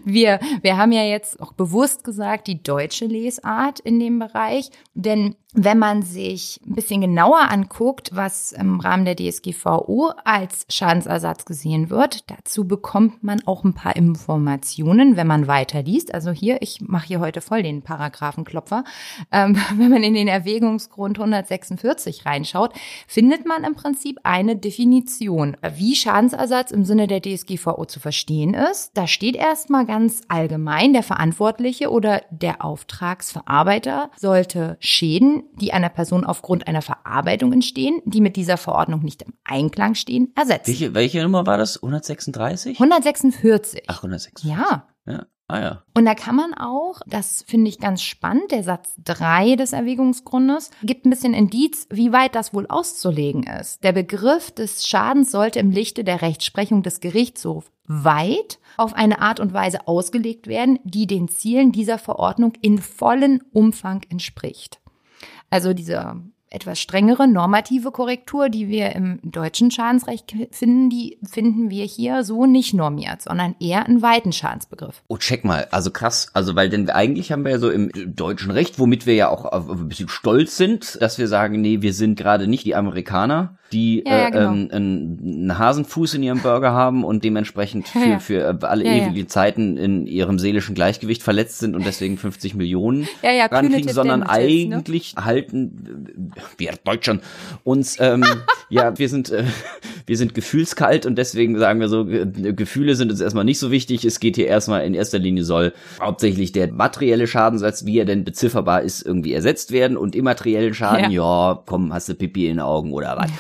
Wir, 0.04 0.40
wir 0.62 0.78
haben 0.78 0.92
ja 0.92 1.04
jetzt 1.04 1.42
auch 1.42 1.54
bewusst 1.54 2.04
gesagt, 2.04 2.48
die 2.48 2.62
deutsche 2.62 3.06
Lesart 3.06 3.80
in 3.80 4.00
dem 4.00 4.20
Bereich. 4.20 4.70
Denn 4.94 5.36
wenn 5.56 5.78
man 5.78 6.02
sich 6.02 6.60
ein 6.66 6.74
bisschen 6.74 7.02
genauer 7.02 7.52
anguckt, 7.52 8.16
was 8.16 8.54
im 8.54 8.80
Rahmen 8.80 9.06
der 9.06 9.16
DSGVO 9.16 10.12
als 10.26 10.66
Schadensersatz 10.68 11.46
gesehen 11.46 11.92
wird, 11.92 12.30
dazu 12.32 12.68
bekommt 12.68 13.24
man 13.24 13.40
auch 13.46 13.64
ein 13.64 13.76
paar 13.76 13.96
Informationen, 13.96 15.16
wenn 15.16 15.28
man 15.28 15.48
weiterliest. 15.48 16.12
Also 16.12 16.32
hier, 16.32 16.62
ich 16.62 16.82
mache 16.82 17.08
hier 17.08 17.20
heute 17.20 17.42
voll 17.42 17.62
den 17.62 17.84
Paragraphenklopfer. 17.84 18.84
Ähm, 19.32 19.56
wenn 19.78 19.92
man 19.92 20.02
in 20.02 20.16
den 20.16 20.28
Erwägungsgrund 20.28 21.20
146 21.20 22.26
reinschaut, 22.26 22.74
findet 23.08 23.46
man 23.46 23.64
im 23.64 23.76
Prinzip 23.76 24.20
eine 24.24 24.56
Definition, 24.56 25.56
wie 25.76 25.96
Schadensersatz 25.96 26.72
im 26.72 26.84
Sinne 26.84 27.06
der 27.06 27.22
DSGVO 27.22 27.86
zu 27.86 28.00
verstehen 28.00 28.56
ist. 28.56 28.92
Da 28.96 29.06
steht 29.06 29.36
erstmal 29.54 29.86
ganz 29.86 30.22
allgemein, 30.30 30.94
der 30.94 31.04
Verantwortliche 31.04 31.92
oder 31.92 32.24
der 32.32 32.66
Auftragsverarbeiter 32.66 34.10
sollte 34.18 34.78
Schäden 34.80 35.44
die 35.54 35.74
einer 35.74 35.90
Person 35.90 36.26
aufgrund 36.26 36.68
einer 36.68 36.82
Verarbeitung 36.82 37.54
entstehen, 37.54 38.02
die 38.04 38.20
mit 38.20 38.36
dieser 38.36 38.58
Verordnung 38.58 39.04
nicht 39.04 39.22
im 39.22 39.34
Einklang 39.44 39.94
stehen, 39.94 40.34
ersetzt. 40.36 40.68
Welche, 40.68 40.96
welche 40.96 41.22
Nummer 41.22 41.46
war 41.46 41.60
das? 41.60 41.76
136? 41.76 42.80
146. 42.80 43.84
Ach, 43.86 43.98
146. 43.98 44.50
Ja. 44.50 44.88
ja. 45.06 45.28
Ah 45.48 45.60
ja. 45.60 45.84
Und 45.94 46.06
da 46.06 46.16
kann 46.16 46.36
man 46.36 46.54
auch, 46.54 47.02
das 47.06 47.44
finde 47.48 47.70
ich 47.70 47.80
ganz 47.80 48.02
spannend, 48.02 48.52
der 48.52 48.64
Satz 48.64 48.94
3 49.04 49.56
des 49.56 49.74
Erwägungsgrundes 49.74 50.72
gibt 50.84 51.06
ein 51.06 51.10
bisschen 51.10 51.34
Indiz, 51.34 51.88
wie 51.90 52.14
weit 52.14 52.36
das 52.36 52.54
wohl 52.54 52.66
auszulegen 52.68 53.44
ist. 53.44 53.84
Der 53.84 53.92
Begriff 53.92 54.52
des 54.52 54.88
Schadens 54.88 55.32
sollte 55.32 55.60
im 55.60 55.72
Lichte 55.72 56.04
der 56.04 56.22
Rechtsprechung 56.22 56.82
des 56.82 57.02
Gerichtshofs 57.02 57.70
weit 57.86 58.60
auf 58.78 58.94
eine 58.94 59.22
Art 59.22 59.40
und 59.40 59.54
Weise 59.54 59.88
ausgelegt 59.88 60.48
werden, 60.48 60.80
die 60.84 61.08
den 61.08 61.28
Zielen 61.28 61.72
dieser 61.72 61.98
Verordnung 61.98 62.54
in 62.62 62.80
vollen 62.80 63.44
Umfang 63.52 64.02
entspricht. 64.10 64.80
Also 65.50 65.74
dieser 65.74 66.22
etwas 66.54 66.80
strengere 66.80 67.28
normative 67.28 67.92
Korrektur, 67.92 68.50
die 68.50 68.68
wir 68.68 68.94
im 68.96 69.20
deutschen 69.24 69.72
Schadensrecht 69.72 70.34
finden, 70.52 70.90
die 70.90 71.18
finden 71.28 71.70
wir 71.70 71.86
hier 71.86 72.24
so 72.24 72.46
nicht 72.46 72.74
normiert, 72.74 73.22
sondern 73.22 73.56
eher 73.60 73.86
einen 73.86 74.02
weiten 74.02 74.32
Schadensbegriff. 74.32 75.02
Oh, 75.08 75.18
check 75.18 75.44
mal. 75.44 75.68
Also 75.72 75.92
krass. 75.92 76.30
Also, 76.34 76.56
weil 76.56 76.70
denn 76.70 76.90
eigentlich 76.90 77.32
haben 77.32 77.44
wir 77.44 77.52
ja 77.52 77.60
so 77.60 77.70
im 77.70 77.92
deutschen 78.16 78.52
Recht, 78.52 78.80
womit 78.80 79.06
wir 79.06 79.16
ja 79.16 79.30
auch 79.30 79.46
ein 79.46 79.90
bisschen 79.90 80.10
stolz 80.10 80.58
sind, 80.58 81.02
dass 81.02 81.18
wir 81.18 81.28
sagen, 81.28 81.60
nee, 81.62 81.82
wir 81.82 81.94
sind 81.94 82.18
gerade 82.18 82.48
nicht 82.48 82.66
die 82.66 82.76
Amerikaner, 82.76 83.58
die 83.74 84.04
Ja, 84.06 84.18
ja, 84.18 84.28
äh, 84.28 84.32
genau. 84.32 84.52
ähm, 84.52 84.70
einen 84.72 85.58
Hasenfuß 85.58 86.14
in 86.14 86.24
ihrem 86.24 86.40
Burger 86.40 86.72
haben 86.72 87.04
und 87.04 87.24
dementsprechend 87.24 87.88
für, 87.90 88.00
Ja, 88.00 88.06
ja. 88.06 88.20
für 88.20 88.60
äh, 88.62 88.66
alle 88.66 88.86
Ja, 88.86 88.92
ja. 88.94 89.08
ewige 89.08 89.28
Zeiten 89.28 89.78
in 89.78 90.08
ihrem 90.08 90.40
seelischen 90.40 90.76
Gleichgewicht 90.76 91.24
verletzt 91.24 91.60
sind 91.60 91.76
und 91.76 91.86
deswegen 91.86 92.18
50 92.18 92.56
Millionen 92.56 93.08
Ja, 93.22 93.32
ja, 93.32 93.46
rankriegen, 93.48 93.92
sondern 93.92 94.22
ne? 94.22 94.30
eigentlich 94.30 95.16
halten 95.18 96.06
äh, 96.36 96.42
wir 96.58 96.74
Deutschen 96.84 97.22
uns, 97.64 97.98
ähm, 98.00 98.24
ja, 98.70 98.98
wir 98.98 99.10
sind, 99.10 99.32
äh, 99.32 99.44
wir 100.06 100.18
sind 100.18 100.34
gefühlskalt 100.34 101.06
und 101.06 101.18
deswegen 101.18 101.58
sagen 101.58 101.80
wir 101.80 101.88
so, 101.90 102.06
Ge 102.06 102.54
Gefühle 102.54 102.96
sind 102.96 103.12
uns 103.12 103.22
erstmal 103.22 103.46
nicht 103.46 103.60
so 103.60 103.72
wichtig. 103.72 104.06
Es 104.06 104.20
geht 104.20 104.36
hier 104.36 104.48
erstmal 104.48 104.86
in 104.86 104.94
erster 104.94 105.20
Linie 105.20 105.44
soll 105.44 105.74
hauptsächlich 106.00 106.52
der 106.52 106.72
materielle 106.72 107.28
Schadensatz, 107.28 107.86
wie 107.86 107.98
er 108.00 108.06
denn 108.06 108.24
bezifferbar 108.24 108.82
ist, 108.82 109.02
irgendwie 109.06 109.34
ersetzt 109.34 109.72
werden 109.72 109.98
und 109.98 110.16
immateriellen 110.16 110.74
Schaden, 110.74 111.12
ja, 111.12 111.62
komm, 111.66 111.94
hast 111.94 112.10
du 112.10 112.16
Pipi 112.16 112.44
in 112.48 112.56
den 112.56 112.60
Augen 112.60 112.92
oder 112.94 113.18
was? 113.18 113.32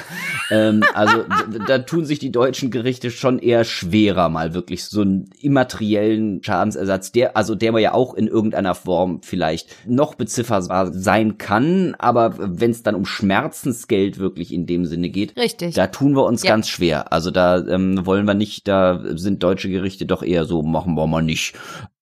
Ähm, 0.51 0.84
also 0.94 1.24
da 1.68 1.80
tun 1.80 2.06
sich 2.06 2.20
die 2.20 2.32
deutschen 2.32 2.72
Gerichte 2.72 3.12
schon 3.12 3.39
eher 3.39 3.63
schwerer, 3.63 4.30
mal 4.30 4.53
wirklich 4.53 4.86
so 4.86 5.01
einen 5.01 5.30
immateriellen 5.42 6.44
Schadensersatz, 6.44 7.12
der, 7.12 7.36
also 7.38 7.56
der 7.56 7.74
ja 7.80 7.94
auch 7.94 8.13
in 8.13 8.27
irgendeiner 8.27 8.75
Form 8.75 9.22
vielleicht 9.24 9.75
noch 9.88 10.15
bezifferbar 10.15 10.92
sein 10.94 11.38
kann, 11.38 11.96
aber 11.98 12.36
wenn 12.38 12.72
es 12.72 12.84
dann 12.84 12.96
um 12.96 13.06
Schmerzensgeld 13.06 14.20
wirklich 14.20 14.53
in 14.53 14.65
dem 14.65 14.86
Sinne 14.86 15.10
geht, 15.10 15.36
Richtig. 15.38 15.75
da 15.75 15.88
tun 15.88 16.15
wir 16.15 16.25
uns 16.25 16.44
Ja. 16.44 16.51
ganz 16.51 16.70
schwer. 16.70 17.12
Also 17.12 17.32
da 17.32 17.65
ähm, 17.68 18.06
wollen 18.06 18.25
wir 18.25 18.34
nicht, 18.34 18.68
da 18.68 19.01
sind 19.15 19.44
deutsche 19.44 19.70
Gerichte 19.70 20.06
doch 20.06 20.24
eher 20.24 20.46
so, 20.46 20.62
machen 20.62 20.96
wir 20.96 21.08
mal 21.08 21.22
nicht. 21.22 21.53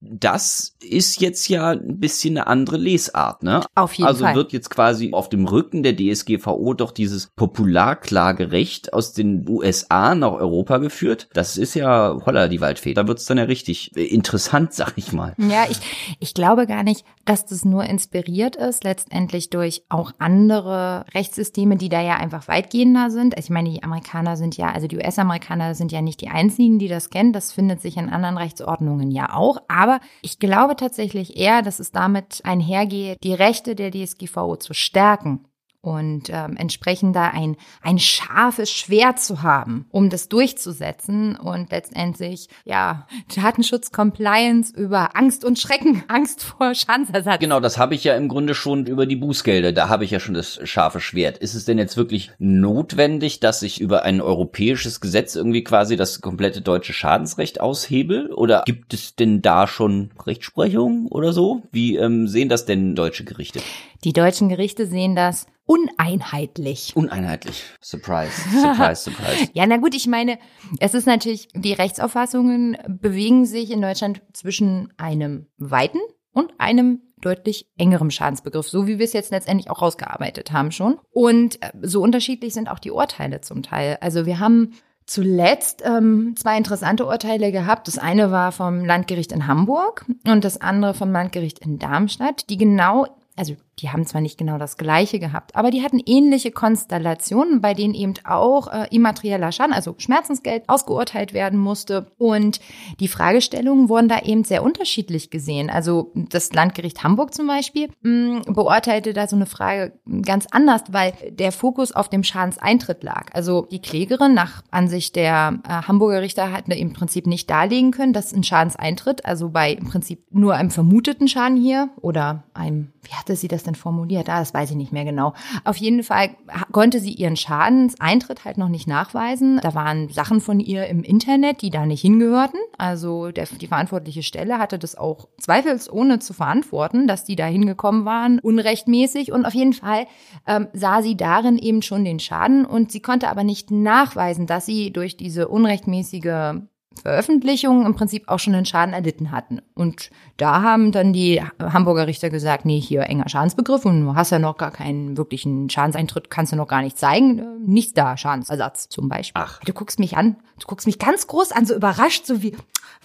Das 0.01 0.75
ist 0.81 1.21
jetzt 1.21 1.47
ja 1.47 1.69
ein 1.69 1.99
bisschen 1.99 2.37
eine 2.37 2.47
andere 2.47 2.77
Lesart, 2.77 3.43
ne? 3.43 3.61
Auf 3.75 3.93
jeden 3.93 4.07
also 4.07 4.25
Fall. 4.25 4.35
wird 4.35 4.51
jetzt 4.51 4.69
quasi 4.69 5.13
auf 5.13 5.29
dem 5.29 5.45
Rücken 5.45 5.83
der 5.83 5.95
DSGVO 5.95 6.73
doch 6.73 6.91
dieses 6.91 7.27
Popularklagerecht 7.35 8.93
aus 8.93 9.13
den 9.13 9.47
USA 9.47 10.15
nach 10.15 10.33
Europa 10.33 10.79
geführt. 10.79 11.29
Das 11.33 11.57
ist 11.57 11.75
ja 11.75 12.17
holla 12.25 12.47
die 12.47 12.61
Waldfee. 12.61 12.93
Da 12.93 13.07
wird's 13.07 13.25
dann 13.25 13.37
ja 13.37 13.43
richtig 13.43 13.95
interessant, 13.95 14.73
sag 14.81 14.93
ich 14.95 15.13
mal. 15.13 15.35
Ja, 15.37 15.65
ich, 15.69 15.77
ich 16.19 16.33
glaube 16.33 16.65
gar 16.65 16.83
nicht, 16.83 17.05
dass 17.25 17.45
das 17.45 17.63
nur 17.63 17.83
inspiriert 17.83 18.55
ist, 18.55 18.83
letztendlich 18.83 19.49
durch 19.49 19.83
auch 19.89 20.11
andere 20.17 21.05
Rechtssysteme, 21.13 21.75
die 21.75 21.89
da 21.89 22.01
ja 22.01 22.15
einfach 22.15 22.47
weitgehender 22.47 23.11
sind. 23.11 23.35
Also 23.37 23.47
ich 23.47 23.51
meine, 23.51 23.69
die 23.69 23.83
Amerikaner 23.83 24.35
sind 24.35 24.57
ja, 24.57 24.71
also 24.71 24.87
die 24.87 24.97
US-Amerikaner 24.97 25.75
sind 25.75 25.91
ja 25.91 26.01
nicht 26.01 26.21
die 26.21 26.29
einzigen, 26.29 26.79
die 26.79 26.87
das 26.87 27.09
kennen. 27.09 27.33
Das 27.33 27.51
findet 27.51 27.81
sich 27.81 27.97
in 27.97 28.09
anderen 28.09 28.37
Rechtsordnungen 28.37 29.11
ja 29.11 29.33
auch. 29.33 29.57
Aber 29.67 29.90
ich 30.21 30.39
glaube 30.39 30.75
tatsächlich 30.75 31.37
eher, 31.37 31.61
dass 31.61 31.79
es 31.79 31.91
damit 31.91 32.41
einhergeht, 32.43 33.17
die 33.23 33.33
Rechte 33.33 33.75
der 33.75 33.91
DSGVO 33.91 34.55
zu 34.55 34.73
stärken 34.73 35.45
und 35.81 36.29
ähm, 36.29 36.55
entsprechend 36.57 37.15
da 37.15 37.29
ein, 37.29 37.57
ein 37.81 37.97
scharfes 37.97 38.71
Schwert 38.71 39.19
zu 39.19 39.41
haben, 39.41 39.85
um 39.89 40.09
das 40.09 40.29
durchzusetzen 40.29 41.35
und 41.35 41.71
letztendlich, 41.71 42.49
ja, 42.65 43.07
Datenschutz, 43.35 43.91
Compliance 43.91 44.73
über 44.75 45.15
Angst 45.15 45.43
und 45.43 45.57
Schrecken, 45.57 46.03
Angst 46.07 46.43
vor 46.43 46.75
Schadensersatz. 46.75 47.39
Genau, 47.39 47.59
das 47.59 47.79
habe 47.79 47.95
ich 47.95 48.03
ja 48.03 48.15
im 48.15 48.27
Grunde 48.27 48.53
schon 48.53 48.85
über 48.85 49.07
die 49.07 49.15
Bußgelder. 49.15 49.71
Da 49.71 49.89
habe 49.89 50.05
ich 50.05 50.11
ja 50.11 50.19
schon 50.19 50.35
das 50.35 50.59
scharfe 50.69 50.99
Schwert. 50.99 51.39
Ist 51.39 51.55
es 51.55 51.65
denn 51.65 51.79
jetzt 51.79 51.97
wirklich 51.97 52.31
notwendig, 52.37 53.39
dass 53.39 53.63
ich 53.63 53.81
über 53.81 54.03
ein 54.03 54.21
europäisches 54.21 55.01
Gesetz 55.01 55.35
irgendwie 55.35 55.63
quasi 55.63 55.95
das 55.95 56.21
komplette 56.21 56.61
deutsche 56.61 56.93
Schadensrecht 56.93 57.59
aushebel? 57.59 58.31
Oder 58.33 58.63
gibt 58.65 58.93
es 58.93 59.15
denn 59.15 59.41
da 59.41 59.65
schon 59.65 60.11
Rechtsprechung 60.25 61.07
oder 61.07 61.33
so? 61.33 61.63
Wie 61.71 61.97
ähm, 61.97 62.27
sehen 62.27 62.49
das 62.49 62.65
denn 62.65 62.95
deutsche 62.95 63.23
Gerichte? 63.23 63.61
Die 64.03 64.13
deutschen 64.13 64.49
Gerichte 64.49 64.87
sehen 64.87 65.15
das 65.15 65.45
uneinheitlich. 65.65 66.93
Uneinheitlich. 66.95 67.63
Surprise, 67.81 68.31
surprise, 68.49 69.03
surprise. 69.11 69.49
Ja, 69.53 69.67
na 69.67 69.77
gut, 69.77 69.93
ich 69.93 70.07
meine, 70.07 70.39
es 70.79 70.95
ist 70.95 71.05
natürlich, 71.05 71.49
die 71.53 71.73
Rechtsauffassungen 71.73 72.77
bewegen 72.87 73.45
sich 73.45 73.69
in 73.69 73.81
Deutschland 73.81 74.21
zwischen 74.33 74.91
einem 74.97 75.45
weiten 75.57 75.99
und 76.33 76.51
einem 76.59 77.01
deutlich 77.21 77.69
engerem 77.77 78.09
Schadensbegriff, 78.09 78.67
so 78.67 78.87
wie 78.87 78.97
wir 78.97 79.05
es 79.05 79.13
jetzt 79.13 79.29
letztendlich 79.29 79.69
auch 79.69 79.83
rausgearbeitet 79.83 80.51
haben 80.51 80.71
schon. 80.71 80.97
Und 81.11 81.61
äh, 81.61 81.71
so 81.83 82.01
unterschiedlich 82.01 82.55
sind 82.55 82.69
auch 82.69 82.79
die 82.79 82.89
Urteile 82.89 83.41
zum 83.41 83.61
Teil. 83.61 83.99
Also 84.01 84.25
wir 84.25 84.39
haben 84.39 84.73
zuletzt 85.05 85.83
ähm, 85.85 86.33
zwei 86.35 86.57
interessante 86.57 87.05
Urteile 87.05 87.51
gehabt. 87.51 87.87
Das 87.87 87.99
eine 87.99 88.31
war 88.31 88.51
vom 88.51 88.83
Landgericht 88.83 89.31
in 89.31 89.45
Hamburg 89.45 90.05
und 90.25 90.43
das 90.43 90.59
andere 90.59 90.95
vom 90.95 91.11
Landgericht 91.11 91.59
in 91.59 91.77
Darmstadt, 91.77 92.49
die 92.49 92.57
genau 92.57 93.05
also 93.35 93.55
die 93.79 93.89
haben 93.89 94.05
zwar 94.05 94.21
nicht 94.21 94.37
genau 94.37 94.57
das 94.57 94.77
gleiche 94.77 95.19
gehabt, 95.19 95.55
aber 95.55 95.71
die 95.71 95.81
hatten 95.81 95.99
ähnliche 96.05 96.51
Konstellationen, 96.51 97.61
bei 97.61 97.73
denen 97.73 97.93
eben 97.93 98.13
auch 98.23 98.67
äh, 98.67 98.87
immaterieller 98.91 99.51
Schaden, 99.51 99.73
also 99.73 99.95
Schmerzensgeld, 99.97 100.63
ausgeurteilt 100.67 101.33
werden 101.33 101.59
musste. 101.59 102.11
Und 102.17 102.59
die 102.99 103.07
Fragestellungen 103.07 103.89
wurden 103.89 104.07
da 104.07 104.19
eben 104.19 104.43
sehr 104.43 104.63
unterschiedlich 104.63 105.29
gesehen. 105.29 105.69
Also 105.69 106.11
das 106.13 106.53
Landgericht 106.53 107.03
Hamburg 107.03 107.33
zum 107.33 107.47
Beispiel 107.47 107.89
mh, 108.01 108.41
beurteilte 108.47 109.13
da 109.13 109.27
so 109.27 109.35
eine 109.35 109.45
Frage 109.45 109.93
ganz 110.21 110.47
anders, 110.51 110.83
weil 110.91 111.13
der 111.31 111.51
Fokus 111.51 111.91
auf 111.91 112.09
dem 112.09 112.23
Schadenseintritt 112.23 113.03
lag. 113.03 113.27
Also 113.33 113.67
die 113.71 113.81
Klägerin 113.81 114.33
nach 114.33 114.63
Ansicht 114.69 115.15
der 115.15 115.59
äh, 115.67 115.69
Hamburger 115.87 116.21
Richter 116.21 116.51
hatten 116.51 116.71
im 116.71 116.93
Prinzip 116.93 117.25
nicht 117.25 117.49
darlegen 117.49 117.91
können, 117.91 118.13
dass 118.13 118.33
ein 118.33 118.43
Schadenseintritt, 118.43 119.25
also 119.25 119.49
bei 119.49 119.73
im 119.73 119.87
Prinzip 119.87 120.23
nur 120.29 120.55
einem 120.55 120.71
vermuteten 120.71 121.27
Schaden 121.27 121.57
hier 121.57 121.89
oder 122.01 122.43
einem, 122.53 122.91
wie 123.01 123.13
hatte 123.13 123.35
sie 123.35 123.47
das 123.47 123.63
denn 123.63 123.70
formuliert? 123.75 124.29
Ah, 124.29 124.39
das 124.39 124.53
weiß 124.53 124.71
ich 124.71 124.75
nicht 124.75 124.91
mehr 124.91 125.05
genau. 125.05 125.33
Auf 125.63 125.77
jeden 125.77 126.03
Fall 126.03 126.31
konnte 126.71 126.99
sie 126.99 127.13
ihren 127.13 127.35
Schadenseintritt 127.35 128.45
halt 128.45 128.57
noch 128.57 128.69
nicht 128.69 128.87
nachweisen. 128.87 129.59
Da 129.61 129.73
waren 129.73 130.09
Sachen 130.09 130.41
von 130.41 130.59
ihr 130.59 130.87
im 130.87 131.03
Internet, 131.03 131.61
die 131.61 131.69
da 131.69 131.85
nicht 131.85 132.01
hingehörten. 132.01 132.59
Also 132.77 133.31
der, 133.31 133.45
die 133.45 133.67
verantwortliche 133.67 134.23
Stelle 134.23 134.57
hatte 134.57 134.79
das 134.79 134.95
auch 134.95 135.27
zweifelsohne 135.39 136.19
zu 136.19 136.33
verantworten, 136.33 137.07
dass 137.07 137.23
die 137.23 137.35
da 137.35 137.45
hingekommen 137.45 138.05
waren, 138.05 138.39
unrechtmäßig. 138.39 139.31
Und 139.31 139.45
auf 139.45 139.53
jeden 139.53 139.73
Fall 139.73 140.07
ähm, 140.47 140.67
sah 140.73 141.01
sie 141.01 141.15
darin 141.15 141.57
eben 141.57 141.81
schon 141.81 142.05
den 142.05 142.19
Schaden 142.19 142.65
und 142.65 142.91
sie 142.91 143.01
konnte 143.01 143.29
aber 143.29 143.43
nicht 143.43 143.71
nachweisen, 143.71 144.47
dass 144.47 144.65
sie 144.65 144.91
durch 144.91 145.17
diese 145.17 145.47
unrechtmäßige 145.47 146.61
Veröffentlichung 147.01 147.85
im 147.85 147.95
Prinzip 147.95 148.27
auch 148.27 148.39
schon 148.39 148.53
einen 148.53 148.65
Schaden 148.65 148.93
erlitten 148.93 149.31
hatten. 149.31 149.61
Und 149.73 150.09
da 150.37 150.61
haben 150.61 150.91
dann 150.91 151.13
die 151.13 151.41
Hamburger 151.59 152.05
Richter 152.07 152.29
gesagt, 152.29 152.65
nee, 152.65 152.79
hier 152.79 153.03
enger 153.03 153.29
Schadensbegriff 153.29 153.85
und 153.85 154.05
du 154.05 154.15
hast 154.15 154.31
ja 154.31 154.39
noch 154.39 154.57
gar 154.57 154.71
keinen 154.71 155.17
wirklichen 155.17 155.69
Schadenseintritt, 155.69 156.29
kannst 156.29 156.51
du 156.51 156.57
noch 156.57 156.67
gar 156.67 156.81
nicht 156.81 156.97
zeigen. 156.97 157.39
Äh, 157.39 157.43
Nichts 157.65 157.93
da, 157.93 158.17
Schadensersatz 158.17 158.89
zum 158.89 159.07
Beispiel. 159.07 159.41
Ach. 159.43 159.59
Du 159.61 159.73
guckst 159.73 159.99
mich 159.99 160.17
an, 160.17 160.35
du 160.59 160.67
guckst 160.67 160.85
mich 160.87 160.99
ganz 160.99 161.27
groß 161.27 161.51
an, 161.51 161.65
so 161.65 161.75
überrascht, 161.75 162.25
so 162.25 162.41
wie, 162.43 162.55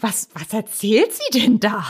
was, 0.00 0.28
was 0.34 0.52
erzählt 0.52 1.12
sie 1.12 1.38
denn 1.38 1.60
da? 1.60 1.84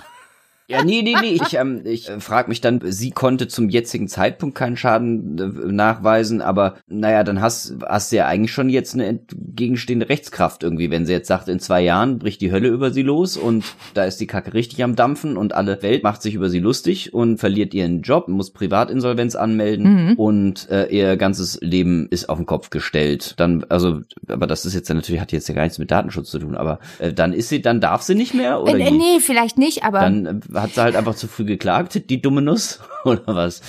Ja, 0.68 0.84
nee, 0.84 1.02
nee, 1.02 1.14
nee. 1.20 1.38
Ich, 1.40 1.54
ähm, 1.54 1.82
ich 1.84 2.08
äh, 2.08 2.18
frage 2.18 2.48
mich 2.48 2.60
dann, 2.60 2.80
sie 2.84 3.12
konnte 3.12 3.46
zum 3.46 3.68
jetzigen 3.68 4.08
Zeitpunkt 4.08 4.56
keinen 4.56 4.76
Schaden 4.76 5.38
äh, 5.38 5.72
nachweisen, 5.72 6.42
aber 6.42 6.74
naja, 6.88 7.22
dann 7.22 7.40
hast, 7.40 7.76
hast 7.86 8.10
du 8.10 8.16
ja 8.16 8.26
eigentlich 8.26 8.52
schon 8.52 8.68
jetzt 8.68 8.94
eine 8.94 9.06
entgegenstehende 9.06 10.08
Rechtskraft 10.08 10.64
irgendwie, 10.64 10.90
wenn 10.90 11.06
sie 11.06 11.12
jetzt 11.12 11.28
sagt, 11.28 11.48
in 11.48 11.60
zwei 11.60 11.82
Jahren 11.82 12.18
bricht 12.18 12.40
die 12.40 12.50
Hölle 12.50 12.68
über 12.68 12.90
sie 12.90 13.02
los 13.02 13.36
und 13.36 13.64
da 13.94 14.04
ist 14.04 14.18
die 14.20 14.26
Kacke 14.26 14.54
richtig 14.54 14.82
am 14.82 14.96
Dampfen 14.96 15.36
und 15.36 15.54
alle 15.54 15.82
Welt 15.82 16.02
macht 16.02 16.20
sich 16.20 16.34
über 16.34 16.50
sie 16.50 16.58
lustig 16.58 17.14
und 17.14 17.38
verliert 17.38 17.72
ihren 17.72 18.02
Job, 18.02 18.26
muss 18.26 18.50
Privatinsolvenz 18.50 19.36
anmelden 19.36 20.14
und 20.16 20.68
äh, 20.70 20.86
ihr 20.86 21.16
ganzes 21.16 21.58
Leben 21.60 22.08
ist 22.10 22.28
auf 22.28 22.38
den 22.38 22.46
Kopf 22.46 22.70
gestellt. 22.70 23.34
Dann, 23.36 23.64
also, 23.68 24.00
aber 24.26 24.48
das 24.48 24.64
ist 24.66 24.74
jetzt 24.74 24.88
natürlich, 24.88 25.20
hat 25.20 25.30
jetzt 25.30 25.48
ja 25.48 25.54
gar 25.54 25.62
nichts 25.62 25.78
mit 25.78 25.92
Datenschutz 25.92 26.30
zu 26.30 26.40
tun, 26.40 26.56
aber 26.56 26.80
äh, 26.98 27.12
dann 27.12 27.32
ist 27.32 27.50
sie, 27.50 27.62
dann 27.62 27.80
darf 27.80 28.02
sie 28.02 28.16
nicht 28.16 28.34
mehr 28.34 28.60
oder 28.60 28.76
Äh, 28.76 28.90
nee, 28.90 29.20
vielleicht 29.20 29.58
nicht, 29.58 29.84
aber 29.84 30.00
Dann 30.00 30.26
äh, 30.26 30.40
hat 30.56 30.74
sie 30.74 30.82
halt 30.82 30.96
einfach 30.96 31.14
zu 31.14 31.28
früh 31.28 31.44
geklagt, 31.44 32.10
die 32.10 32.20
dumme 32.20 32.42
Nuss, 32.42 32.80
oder 33.04 33.22
was? 33.26 33.60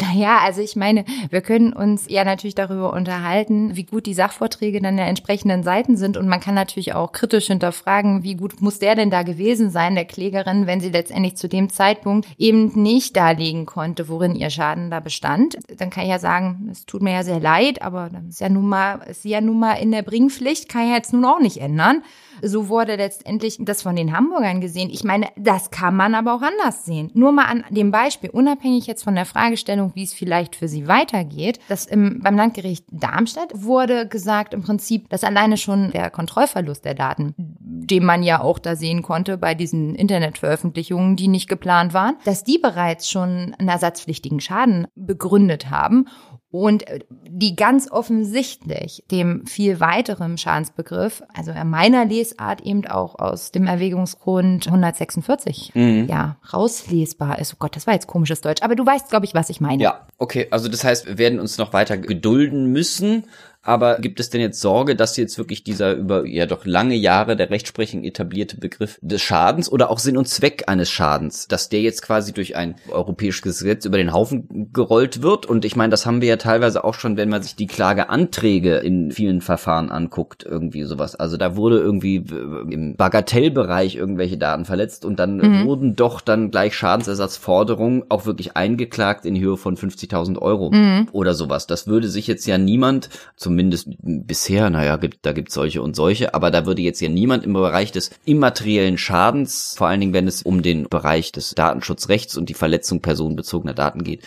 Naja, 0.00 0.38
also 0.38 0.60
ich 0.60 0.76
meine, 0.76 1.04
wir 1.30 1.40
können 1.40 1.72
uns 1.72 2.06
ja 2.08 2.24
natürlich 2.24 2.54
darüber 2.54 2.92
unterhalten, 2.92 3.76
wie 3.76 3.84
gut 3.84 4.06
die 4.06 4.14
Sachvorträge 4.14 4.80
dann 4.80 4.96
der 4.96 5.06
entsprechenden 5.06 5.62
Seiten 5.62 5.96
sind. 5.96 6.16
Und 6.16 6.28
man 6.28 6.40
kann 6.40 6.54
natürlich 6.54 6.94
auch 6.94 7.12
kritisch 7.12 7.46
hinterfragen, 7.46 8.22
wie 8.22 8.36
gut 8.36 8.60
muss 8.60 8.78
der 8.78 8.94
denn 8.94 9.10
da 9.10 9.22
gewesen 9.22 9.70
sein, 9.70 9.94
der 9.94 10.04
Klägerin, 10.04 10.66
wenn 10.66 10.80
sie 10.80 10.90
letztendlich 10.90 11.36
zu 11.36 11.48
dem 11.48 11.70
Zeitpunkt 11.70 12.28
eben 12.38 12.72
nicht 12.80 13.16
darlegen 13.16 13.66
konnte, 13.66 14.08
worin 14.08 14.34
ihr 14.34 14.50
Schaden 14.50 14.90
da 14.90 15.00
bestand. 15.00 15.56
Dann 15.76 15.90
kann 15.90 16.04
ich 16.04 16.10
ja 16.10 16.18
sagen, 16.18 16.68
es 16.70 16.86
tut 16.86 17.02
mir 17.02 17.12
ja 17.12 17.22
sehr 17.22 17.40
leid, 17.40 17.82
aber 17.82 18.10
das 18.10 18.24
ist 18.24 18.40
ja 18.40 18.48
nun 18.48 18.68
mal, 18.68 19.02
ist 19.08 19.22
sie 19.22 19.30
ja 19.30 19.40
nun 19.40 19.58
mal 19.58 19.74
in 19.74 19.90
der 19.90 20.02
Bringpflicht, 20.02 20.68
kann 20.68 20.86
ich 20.86 20.94
jetzt 20.94 21.12
nun 21.12 21.24
auch 21.24 21.40
nicht 21.40 21.58
ändern. 21.58 22.02
So 22.42 22.68
wurde 22.68 22.96
letztendlich 22.96 23.58
das 23.60 23.82
von 23.82 23.96
den 23.96 24.16
Hamburgern 24.16 24.60
gesehen. 24.60 24.90
Ich 24.90 25.04
meine, 25.04 25.28
das 25.36 25.70
kann 25.70 25.96
man 25.96 26.14
aber 26.14 26.34
auch 26.34 26.42
anders 26.42 26.84
sehen. 26.84 27.10
Nur 27.14 27.32
mal 27.32 27.44
an 27.44 27.64
dem 27.70 27.90
Beispiel, 27.90 28.30
unabhängig 28.30 28.86
jetzt 28.86 29.04
von 29.04 29.14
der 29.14 29.26
Fragestellung, 29.26 29.92
wie 29.94 30.04
es 30.04 30.14
vielleicht 30.14 30.56
für 30.56 30.68
sie 30.68 30.88
weitergeht, 30.88 31.60
dass 31.68 31.86
im, 31.86 32.20
beim 32.22 32.36
Landgericht 32.36 32.84
Darmstadt 32.90 33.50
wurde 33.54 34.08
gesagt 34.08 34.54
im 34.54 34.62
Prinzip, 34.62 35.08
dass 35.08 35.24
alleine 35.24 35.56
schon 35.56 35.90
der 35.90 36.10
Kontrollverlust 36.10 36.84
der 36.84 36.94
Daten, 36.94 37.34
den 37.36 38.04
man 38.04 38.22
ja 38.22 38.40
auch 38.40 38.58
da 38.58 38.76
sehen 38.76 39.02
konnte 39.02 39.38
bei 39.38 39.54
diesen 39.54 39.94
Internetveröffentlichungen, 39.94 41.16
die 41.16 41.28
nicht 41.28 41.48
geplant 41.48 41.94
waren, 41.94 42.16
dass 42.24 42.44
die 42.44 42.58
bereits 42.58 43.10
schon 43.10 43.54
einen 43.58 43.68
ersatzpflichtigen 43.68 44.40
Schaden 44.40 44.86
begründet 44.94 45.70
haben 45.70 46.06
und 46.54 46.86
äh, 46.86 47.00
die 47.10 47.56
ganz 47.56 47.90
offensichtlich 47.90 49.02
dem 49.10 49.44
viel 49.44 49.80
weiteren 49.80 50.38
Schadensbegriff, 50.38 51.24
also 51.34 51.50
in 51.50 51.68
meiner 51.68 52.04
Lesart 52.04 52.60
eben 52.60 52.86
auch 52.86 53.18
aus 53.18 53.50
dem 53.50 53.66
Erwägungsgrund 53.66 54.68
146, 54.68 55.72
mhm. 55.74 56.06
ja, 56.08 56.36
rauslesbar 56.52 57.40
ist. 57.40 57.54
Oh 57.54 57.56
Gott, 57.58 57.74
das 57.74 57.88
war 57.88 57.94
jetzt 57.94 58.06
komisches 58.06 58.40
Deutsch, 58.40 58.62
aber 58.62 58.76
du 58.76 58.86
weißt, 58.86 59.10
glaube 59.10 59.24
ich, 59.24 59.34
was 59.34 59.50
ich 59.50 59.60
meine. 59.60 59.82
Ja, 59.82 60.06
okay, 60.18 60.46
also 60.52 60.68
das 60.68 60.84
heißt, 60.84 61.06
wir 61.06 61.18
werden 61.18 61.40
uns 61.40 61.58
noch 61.58 61.72
weiter 61.72 61.98
gedulden 61.98 62.70
müssen, 62.70 63.24
aber 63.64 63.98
gibt 63.98 64.20
es 64.20 64.28
denn 64.30 64.42
jetzt 64.42 64.60
Sorge, 64.60 64.94
dass 64.94 65.16
jetzt 65.16 65.38
wirklich 65.38 65.64
dieser 65.64 65.94
über 65.94 66.26
ja 66.26 66.44
doch 66.44 66.66
lange 66.66 66.94
Jahre 66.94 67.34
der 67.34 67.50
Rechtsprechung 67.50 68.04
etablierte 68.04 68.58
Begriff 68.58 68.98
des 69.00 69.22
Schadens 69.22 69.72
oder 69.72 69.90
auch 69.90 69.98
Sinn 69.98 70.18
und 70.18 70.28
Zweck 70.28 70.64
eines 70.66 70.90
Schadens, 70.90 71.48
dass 71.48 71.70
der 71.70 71.80
jetzt 71.80 72.02
quasi 72.02 72.32
durch 72.32 72.56
ein 72.56 72.76
europäisches 72.90 73.42
Gesetz 73.42 73.86
über 73.86 73.96
den 73.96 74.12
Haufen 74.12 74.70
gerollt 74.72 75.22
wird? 75.22 75.46
Und 75.46 75.64
ich 75.64 75.76
meine, 75.76 75.90
das 75.90 76.04
haben 76.04 76.20
wir 76.20 76.28
ja 76.28 76.36
teilweise 76.36 76.84
auch 76.84 76.94
schon, 76.94 77.16
wenn 77.16 77.30
man 77.30 77.42
sich 77.42 77.56
die 77.56 77.66
Klageanträge 77.66 78.76
in 78.76 79.10
vielen 79.10 79.40
Verfahren 79.40 79.90
anguckt, 79.90 80.44
irgendwie 80.44 80.84
sowas. 80.84 81.16
Also 81.16 81.38
da 81.38 81.56
wurde 81.56 81.78
irgendwie 81.78 82.16
im 82.16 82.96
Bagatellbereich 82.96 83.96
irgendwelche 83.96 84.36
Daten 84.36 84.66
verletzt 84.66 85.06
und 85.06 85.18
dann 85.18 85.38
mhm. 85.38 85.64
wurden 85.64 85.96
doch 85.96 86.20
dann 86.20 86.50
gleich 86.50 86.76
Schadensersatzforderungen 86.76 88.04
auch 88.10 88.26
wirklich 88.26 88.56
eingeklagt 88.56 89.24
in 89.24 89.40
Höhe 89.40 89.56
von 89.56 89.76
50.000 89.76 90.38
Euro 90.38 90.70
mhm. 90.70 91.08
oder 91.12 91.32
sowas. 91.32 91.66
Das 91.66 91.86
würde 91.86 92.08
sich 92.08 92.26
jetzt 92.26 92.46
ja 92.46 92.58
niemand 92.58 93.08
zum 93.36 93.53
zumindest 93.54 93.88
bisher, 94.00 94.68
naja, 94.68 94.96
gibt, 94.96 95.24
da 95.24 95.32
gibt 95.32 95.48
es 95.48 95.54
solche 95.54 95.80
und 95.80 95.94
solche, 95.94 96.34
aber 96.34 96.50
da 96.50 96.66
würde 96.66 96.82
jetzt 96.82 97.00
ja 97.00 97.08
niemand 97.08 97.44
im 97.44 97.52
Bereich 97.52 97.92
des 97.92 98.10
immateriellen 98.24 98.98
Schadens, 98.98 99.74
vor 99.78 99.86
allen 99.86 100.00
Dingen 100.00 100.12
wenn 100.12 100.26
es 100.26 100.42
um 100.42 100.62
den 100.62 100.88
Bereich 100.88 101.30
des 101.30 101.54
Datenschutzrechts 101.54 102.36
und 102.36 102.48
die 102.48 102.54
Verletzung 102.54 103.00
personenbezogener 103.00 103.74
Daten 103.74 104.02
geht, 104.02 104.24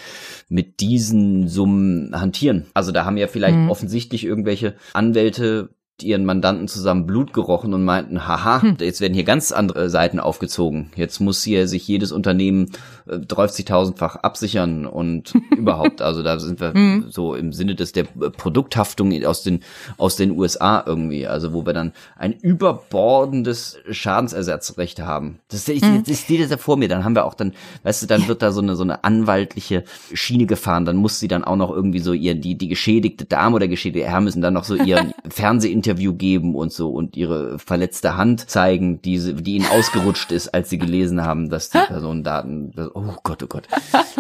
mit 0.47 0.79
diesen 0.79 1.49
Summen 1.49 2.19
hantieren. 2.19 2.67
Also 2.73 2.93
da 2.93 3.03
haben 3.03 3.17
ja 3.17 3.27
vielleicht 3.27 3.57
mhm. 3.57 3.69
offensichtlich 3.69 4.23
irgendwelche 4.23 4.75
Anwälte 4.93 5.69
ihren 6.03 6.25
Mandanten 6.25 6.67
zusammen 6.67 7.07
Blut 7.07 7.33
gerochen 7.33 7.73
und 7.73 7.83
meinten, 7.83 8.27
haha, 8.27 8.61
hm. 8.61 8.77
jetzt 8.79 9.01
werden 9.01 9.15
hier 9.15 9.23
ganz 9.23 9.51
andere 9.51 9.89
Seiten 9.89 10.19
aufgezogen. 10.19 10.91
Jetzt 10.95 11.19
muss 11.19 11.43
hier 11.43 11.67
sich 11.67 11.87
jedes 11.87 12.11
Unternehmen 12.11 12.71
äh, 13.07 13.15
30.000-fach 13.15 14.17
absichern 14.17 14.85
und 14.85 15.33
überhaupt. 15.57 16.01
Also 16.01 16.21
da 16.21 16.39
sind 16.39 16.59
wir 16.59 16.73
hm. 16.73 17.05
so 17.09 17.33
im 17.33 17.51
Sinne 17.51 17.73
des 17.73 17.93
der 17.93 18.03
Produkthaftung 18.03 19.25
aus 19.25 19.41
den 19.41 19.61
aus 19.97 20.15
den 20.15 20.31
USA 20.31 20.83
irgendwie. 20.85 21.25
Also 21.25 21.53
wo 21.53 21.65
wir 21.65 21.73
dann 21.73 21.93
ein 22.15 22.33
überbordendes 22.33 23.79
Schadensersatzrecht 23.89 24.99
haben. 24.99 25.39
Das 25.49 25.67
ist, 25.67 25.83
hm. 25.83 26.03
das 26.07 26.19
steht 26.19 26.51
da 26.51 26.57
vor 26.57 26.77
mir. 26.77 26.89
Dann 26.89 27.03
haben 27.03 27.15
wir 27.15 27.25
auch 27.25 27.33
dann, 27.33 27.53
weißt 27.83 28.03
du, 28.03 28.07
dann 28.07 28.27
wird 28.27 28.43
da 28.43 28.51
so 28.51 28.61
eine 28.61 28.75
so 28.75 28.83
eine 28.83 29.03
anwaltliche 29.03 29.83
Schiene 30.13 30.45
gefahren. 30.45 30.85
Dann 30.85 30.97
muss 30.97 31.19
sie 31.19 31.27
dann 31.27 31.43
auch 31.43 31.55
noch 31.55 31.71
irgendwie 31.71 31.99
so 31.99 32.13
ihr 32.13 32.35
die 32.35 32.55
die 32.55 32.67
geschädigte 32.67 33.25
Dame 33.25 33.55
oder 33.55 33.67
geschädigte 33.67 34.07
Herr 34.07 34.21
müssen 34.21 34.41
dann 34.41 34.53
noch 34.53 34.63
so 34.63 34.75
ihren 34.75 35.13
Fernsehinterview 35.29 35.86
Interview 35.87 36.13
geben 36.13 36.53
und 36.55 36.73
so 36.73 36.89
und 36.89 37.15
ihre 37.15 37.59
verletzte 37.59 38.17
Hand 38.17 38.49
zeigen, 38.49 39.01
die, 39.01 39.19
sie, 39.19 39.35
die 39.35 39.55
ihnen 39.55 39.67
ausgerutscht 39.67 40.33
ist, 40.33 40.49
als 40.49 40.69
sie 40.69 40.77
gelesen 40.77 41.23
haben, 41.23 41.49
dass 41.49 41.69
die 41.69 41.77
Personendaten, 41.87 42.73
oh 42.93 43.13
Gott, 43.23 43.41
oh 43.43 43.47
Gott. 43.47 43.67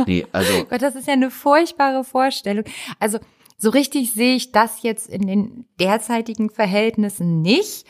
Nee, 0.05 0.25
also. 0.31 0.65
Gott, 0.69 0.81
das 0.81 0.95
ist 0.95 1.07
ja 1.07 1.13
eine 1.13 1.29
furchtbare 1.29 2.03
Vorstellung. 2.05 2.63
Also, 2.99 3.19
so 3.57 3.69
richtig 3.69 4.13
sehe 4.13 4.35
ich 4.35 4.51
das 4.53 4.81
jetzt 4.83 5.09
in 5.09 5.27
den 5.27 5.65
derzeitigen 5.79 6.49
Verhältnissen 6.49 7.41
nicht. 7.41 7.85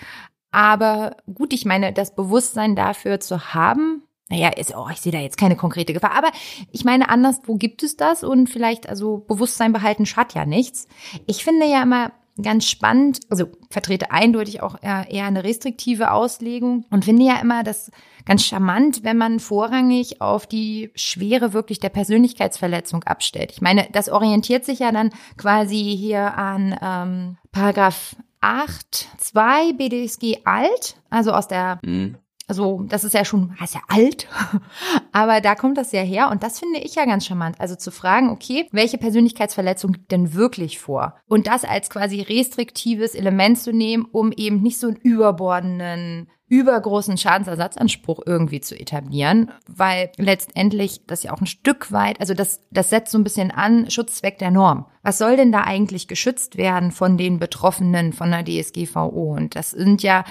Aber 0.50 1.18
gut, 1.32 1.54
ich 1.54 1.66
meine, 1.66 1.94
das 1.94 2.16
Bewusstsein 2.16 2.76
dafür 2.76 3.20
zu 3.20 3.54
haben, 3.54 4.02
naja, 4.30 4.50
ist, 4.50 4.76
oh, 4.76 4.88
ich 4.92 5.02
sehe 5.02 5.12
da 5.12 5.20
jetzt 5.20 5.38
keine 5.38 5.56
konkrete 5.56 5.94
Gefahr. 5.94 6.14
Aber 6.14 6.32
ich 6.72 6.84
meine, 6.84 7.10
anderswo 7.10 7.56
gibt 7.56 7.84
es 7.84 7.96
das 7.96 8.24
und 8.24 8.50
vielleicht, 8.50 8.90
also 8.90 9.20
Bewusstsein 9.20 9.72
behalten 9.72 10.06
schadet 10.06 10.34
ja 10.34 10.46
nichts. 10.46 10.88
Ich 11.28 11.44
finde 11.44 11.68
ja 11.68 11.84
immer, 11.84 12.12
ganz 12.42 12.66
spannend, 12.70 13.20
also 13.30 13.48
vertrete 13.70 14.12
eindeutig 14.12 14.62
auch 14.62 14.76
eher, 14.82 15.26
eine 15.26 15.44
restriktive 15.44 16.12
Auslegung 16.12 16.86
und 16.90 17.06
finde 17.06 17.26
ja 17.26 17.40
immer 17.40 17.64
das 17.64 17.92
ganz 18.26 18.46
charmant, 18.46 19.04
wenn 19.04 19.18
man 19.18 19.40
vorrangig 19.40 20.22
auf 20.22 20.48
die 20.48 20.92
Schwere 20.96 21.54
wirklich 21.54 21.80
der 21.80 21.90
Persönlichkeitsverletzung 21.90 23.04
abstellt. 23.04 23.52
Ich 23.52 23.62
meine, 23.62 23.88
das 23.92 24.10
orientiert 24.10 24.66
sich 24.66 24.80
ja 24.80 24.92
dann 24.92 25.12
quasi 25.38 25.96
hier 25.98 26.38
an 26.38 26.78
ähm, 26.82 27.38
Paragraph 27.52 28.16
8, 28.42 29.08
2 29.18 29.74
BDSG 29.74 30.40
alt, 30.46 30.98
also 31.10 31.32
aus 31.32 31.48
der 31.48 31.80
mhm. 31.84 32.18
Also 32.48 32.84
das 32.88 33.04
ist 33.04 33.14
ja 33.14 33.26
schon, 33.26 33.60
heißt 33.60 33.76
ja 33.76 33.82
alt, 33.90 34.28
aber 35.12 35.42
da 35.42 35.54
kommt 35.54 35.78
das 35.78 35.92
ja 35.92 36.02
her 36.02 36.30
und 36.32 36.44
das 36.44 36.60
finde 36.60 36.80
ich 36.80 36.96
ja 36.96 37.06
ganz 37.06 37.26
charmant. 37.26 37.60
Also 37.60 37.76
zu 37.76 37.92
fragen, 37.92 38.30
okay, 38.30 38.68
welche 38.72 38.98
Persönlichkeitsverletzung 38.98 39.94
liegt 39.94 40.12
denn 40.12 40.34
wirklich 40.34 40.80
vor? 40.80 41.16
Und 41.28 41.48
das 41.48 41.66
als 41.66 41.90
quasi 41.90 42.22
restriktives 42.22 43.16
Element 43.16 43.60
zu 43.60 43.74
nehmen, 43.74 44.06
um 44.06 44.32
eben 44.32 44.62
nicht 44.62 44.80
so 44.80 44.88
einen 44.88 44.96
überbordenden, 44.96 46.30
übergroßen 46.50 47.18
Schadensersatzanspruch 47.18 48.22
irgendwie 48.26 48.62
zu 48.62 48.80
etablieren, 48.80 49.52
weil 49.68 50.12
letztendlich 50.16 51.06
das 51.06 51.24
ja 51.24 51.34
auch 51.34 51.42
ein 51.42 51.48
Stück 51.48 51.92
weit, 51.92 52.22
also 52.22 52.34
das, 52.34 52.62
das 52.72 52.90
setzt 52.90 53.12
so 53.12 53.18
ein 53.18 53.26
bisschen 53.26 53.52
an, 53.52 53.90
Schutzzweck 53.92 54.38
der 54.38 54.52
Norm. 54.52 54.86
Was 55.04 55.18
soll 55.18 55.36
denn 55.36 55.52
da 55.52 55.64
eigentlich 55.64 56.08
geschützt 56.08 56.58
werden 56.58 56.92
von 56.92 57.18
den 57.18 57.40
Betroffenen 57.40 58.14
von 58.14 58.32
der 58.32 58.46
DSGVO? 58.46 59.36
Und 59.36 59.58
das 59.58 59.72
sind 59.72 60.04
ja 60.04 60.24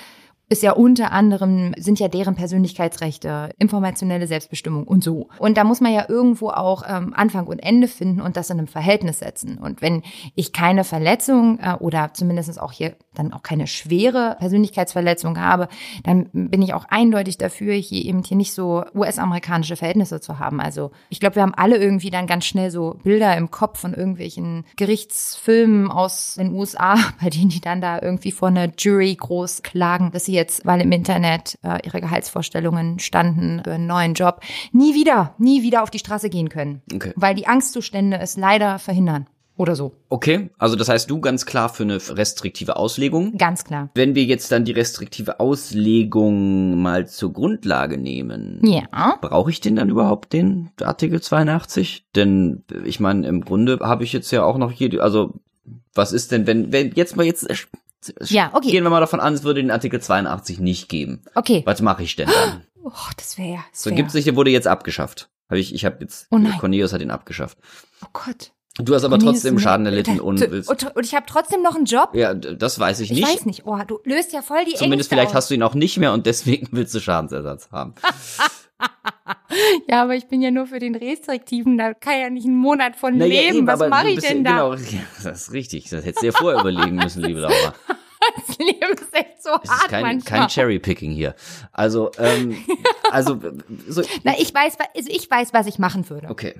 ist 0.48 0.62
ja 0.62 0.72
unter 0.72 1.10
anderem, 1.12 1.74
sind 1.76 1.98
ja 1.98 2.06
deren 2.08 2.36
Persönlichkeitsrechte, 2.36 3.50
informationelle 3.58 4.28
Selbstbestimmung 4.28 4.84
und 4.84 5.02
so. 5.02 5.28
Und 5.38 5.56
da 5.56 5.64
muss 5.64 5.80
man 5.80 5.92
ja 5.92 6.06
irgendwo 6.08 6.50
auch 6.50 6.84
ähm, 6.88 7.14
Anfang 7.16 7.48
und 7.48 7.58
Ende 7.58 7.88
finden 7.88 8.20
und 8.20 8.36
das 8.36 8.50
in 8.50 8.58
einem 8.58 8.68
Verhältnis 8.68 9.18
setzen. 9.18 9.58
Und 9.58 9.82
wenn 9.82 10.02
ich 10.36 10.52
keine 10.52 10.84
Verletzung 10.84 11.58
äh, 11.58 11.74
oder 11.74 12.14
zumindest 12.14 12.60
auch 12.60 12.70
hier 12.70 12.96
dann 13.14 13.32
auch 13.32 13.42
keine 13.42 13.66
schwere 13.66 14.36
Persönlichkeitsverletzung 14.38 15.40
habe, 15.40 15.68
dann 16.04 16.28
bin 16.32 16.62
ich 16.62 16.74
auch 16.74 16.84
eindeutig 16.88 17.38
dafür, 17.38 17.74
hier 17.74 18.04
eben 18.04 18.22
hier 18.22 18.36
nicht 18.36 18.52
so 18.52 18.84
US-amerikanische 18.94 19.76
Verhältnisse 19.76 20.20
zu 20.20 20.38
haben. 20.38 20.60
Also 20.60 20.92
ich 21.08 21.18
glaube, 21.18 21.36
wir 21.36 21.42
haben 21.42 21.54
alle 21.54 21.78
irgendwie 21.78 22.10
dann 22.10 22.26
ganz 22.28 22.44
schnell 22.44 22.70
so 22.70 22.98
Bilder 23.02 23.36
im 23.36 23.50
Kopf 23.50 23.80
von 23.80 23.94
irgendwelchen 23.94 24.64
Gerichtsfilmen 24.76 25.90
aus 25.90 26.34
den 26.38 26.52
USA, 26.52 26.96
bei 27.20 27.30
denen 27.30 27.48
die 27.48 27.60
dann 27.60 27.80
da 27.80 28.00
irgendwie 28.00 28.30
vor 28.30 28.48
einer 28.48 28.70
Jury 28.78 29.16
groß 29.16 29.62
klagen, 29.62 30.12
dass 30.12 30.26
sie 30.26 30.35
jetzt, 30.36 30.64
weil 30.64 30.80
im 30.80 30.92
Internet 30.92 31.58
äh, 31.62 31.78
ihre 31.84 32.00
Gehaltsvorstellungen 32.00 33.00
standen 33.00 33.62
für 33.64 33.72
einen 33.72 33.86
neuen 33.86 34.14
Job, 34.14 34.40
nie 34.70 34.94
wieder, 34.94 35.34
nie 35.38 35.62
wieder 35.62 35.82
auf 35.82 35.90
die 35.90 35.98
Straße 35.98 36.30
gehen 36.30 36.48
können. 36.48 36.82
Okay. 36.94 37.12
Weil 37.16 37.34
die 37.34 37.48
Angstzustände 37.48 38.18
es 38.18 38.36
leider 38.36 38.78
verhindern. 38.78 39.26
Oder 39.58 39.74
so. 39.74 39.94
Okay, 40.10 40.50
also 40.58 40.76
das 40.76 40.90
heißt 40.90 41.08
du 41.08 41.18
ganz 41.20 41.46
klar 41.46 41.70
für 41.70 41.82
eine 41.82 41.96
restriktive 41.96 42.76
Auslegung. 42.76 43.38
Ganz 43.38 43.64
klar. 43.64 43.88
Wenn 43.94 44.14
wir 44.14 44.24
jetzt 44.24 44.52
dann 44.52 44.66
die 44.66 44.72
restriktive 44.72 45.40
Auslegung 45.40 46.80
mal 46.82 47.08
zur 47.08 47.32
Grundlage 47.32 47.96
nehmen. 47.96 48.60
Ja. 48.62 49.18
Brauche 49.22 49.50
ich 49.50 49.62
denn 49.62 49.76
dann 49.76 49.88
überhaupt 49.88 50.34
den 50.34 50.70
Artikel 50.82 51.22
82? 51.22 52.04
Denn 52.14 52.64
ich 52.84 53.00
meine, 53.00 53.26
im 53.26 53.46
Grunde 53.46 53.78
habe 53.80 54.04
ich 54.04 54.12
jetzt 54.12 54.30
ja 54.30 54.44
auch 54.44 54.58
noch 54.58 54.72
jede, 54.72 55.02
also 55.02 55.32
was 55.94 56.12
ist 56.12 56.32
denn, 56.32 56.46
wenn, 56.46 56.70
wenn 56.70 56.92
jetzt 56.92 57.16
mal 57.16 57.24
jetzt 57.24 57.48
ja, 58.22 58.50
okay. 58.52 58.70
Gehen 58.70 58.84
wir 58.84 58.90
mal 58.90 59.00
davon 59.00 59.20
an, 59.20 59.34
es 59.34 59.42
würde 59.42 59.62
den 59.62 59.70
Artikel 59.70 60.00
82 60.00 60.60
nicht 60.60 60.88
geben. 60.88 61.22
Okay. 61.34 61.62
Was 61.64 61.80
mache 61.80 62.02
ich 62.02 62.16
denn 62.16 62.28
dann? 62.28 62.62
Oh, 62.88 63.10
das 63.16 63.36
wäre 63.36 63.54
ja. 63.54 63.64
So 63.72 63.90
nicht, 63.90 64.26
der 64.28 64.36
wurde 64.36 64.52
jetzt 64.52 64.68
abgeschafft. 64.68 65.28
Hab 65.50 65.58
ich, 65.58 65.74
ich 65.74 65.84
habe 65.84 65.96
jetzt, 66.02 66.28
oh 66.30 66.38
nein. 66.38 66.56
Cornelius 66.60 66.92
hat 66.92 67.00
ihn 67.00 67.10
abgeschafft. 67.10 67.58
Oh 68.00 68.06
Gott. 68.12 68.52
Du 68.78 68.94
hast 68.94 69.02
aber 69.02 69.16
Cornelius 69.16 69.42
trotzdem 69.42 69.58
Schaden 69.58 69.86
erlitten 69.86 70.20
und 70.20 70.40
willst. 70.40 70.70
Und, 70.70 70.94
und 70.94 71.04
ich 71.04 71.12
habe 71.16 71.26
trotzdem 71.26 71.62
noch 71.62 71.74
einen 71.74 71.86
Job? 71.86 72.10
Ja, 72.12 72.32
das 72.32 72.78
weiß 72.78 73.00
ich 73.00 73.10
nicht. 73.10 73.22
Ich 73.22 73.26
weiß 73.28 73.44
nicht. 73.46 73.66
Oh, 73.66 73.76
du 73.84 73.98
löst 74.04 74.32
ja 74.32 74.40
voll 74.40 74.64
die 74.66 74.74
Zumindest 74.74 75.10
Ängste 75.10 75.14
vielleicht 75.16 75.30
aus. 75.30 75.34
hast 75.34 75.50
du 75.50 75.54
ihn 75.54 75.64
auch 75.64 75.74
nicht 75.74 75.96
mehr 75.96 76.12
und 76.12 76.26
deswegen 76.26 76.68
willst 76.72 76.94
du 76.94 77.00
Schadensersatz 77.00 77.70
haben. 77.72 77.94
Ja, 79.88 80.02
aber 80.02 80.14
ich 80.14 80.26
bin 80.26 80.42
ja 80.42 80.50
nur 80.50 80.66
für 80.66 80.78
den 80.78 80.94
Restriktiven, 80.94 81.78
da 81.78 81.94
kann 81.94 82.20
ja 82.20 82.30
nicht 82.30 82.46
einen 82.46 82.56
Monat 82.56 82.96
von 82.96 83.16
naja, 83.16 83.40
leben. 83.42 83.58
Eben, 83.58 83.66
Was 83.66 83.80
mache 83.88 84.10
ich 84.10 84.20
denn 84.20 84.44
ja, 84.44 84.68
da? 84.68 84.74
Genau, 84.74 85.02
das 85.22 85.42
ist 85.42 85.52
richtig. 85.52 85.88
Das 85.90 86.04
hättest 86.04 86.22
du 86.22 86.26
dir 86.26 86.32
vorher 86.32 86.60
überlegen 86.60 86.96
müssen, 86.96 87.22
liebe 87.22 87.40
Laura. 87.40 87.74
Das 88.48 88.58
Leben 88.58 88.92
ist 88.92 89.14
echt 89.14 89.42
so 89.42 89.50
es 89.62 89.70
hart 89.70 89.82
ist 89.82 89.88
kein, 89.88 90.02
manchmal. 90.02 90.40
kein 90.40 90.48
Cherrypicking 90.48 91.12
hier. 91.12 91.36
Also, 91.70 92.10
ähm, 92.18 92.56
also 93.10 93.38
so, 93.86 94.02
Na, 94.24 94.32
ich 94.38 94.52
weiß, 94.52 94.78
also 94.96 95.10
ich 95.12 95.30
weiß, 95.30 95.52
was 95.52 95.66
ich 95.66 95.78
machen 95.78 96.08
würde. 96.10 96.28
Okay. 96.28 96.54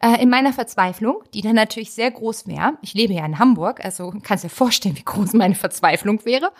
Äh, 0.00 0.22
in 0.22 0.30
meiner 0.30 0.52
Verzweiflung, 0.52 1.22
die 1.32 1.42
dann 1.42 1.54
natürlich 1.54 1.92
sehr 1.92 2.10
groß 2.10 2.48
wäre. 2.48 2.76
Ich 2.82 2.94
lebe 2.94 3.12
ja 3.12 3.24
in 3.24 3.38
Hamburg, 3.38 3.84
also 3.84 4.12
kannst 4.22 4.42
dir 4.44 4.48
vorstellen, 4.48 4.96
wie 4.96 5.04
groß 5.04 5.34
meine 5.34 5.54
Verzweiflung 5.54 6.24
wäre. 6.24 6.50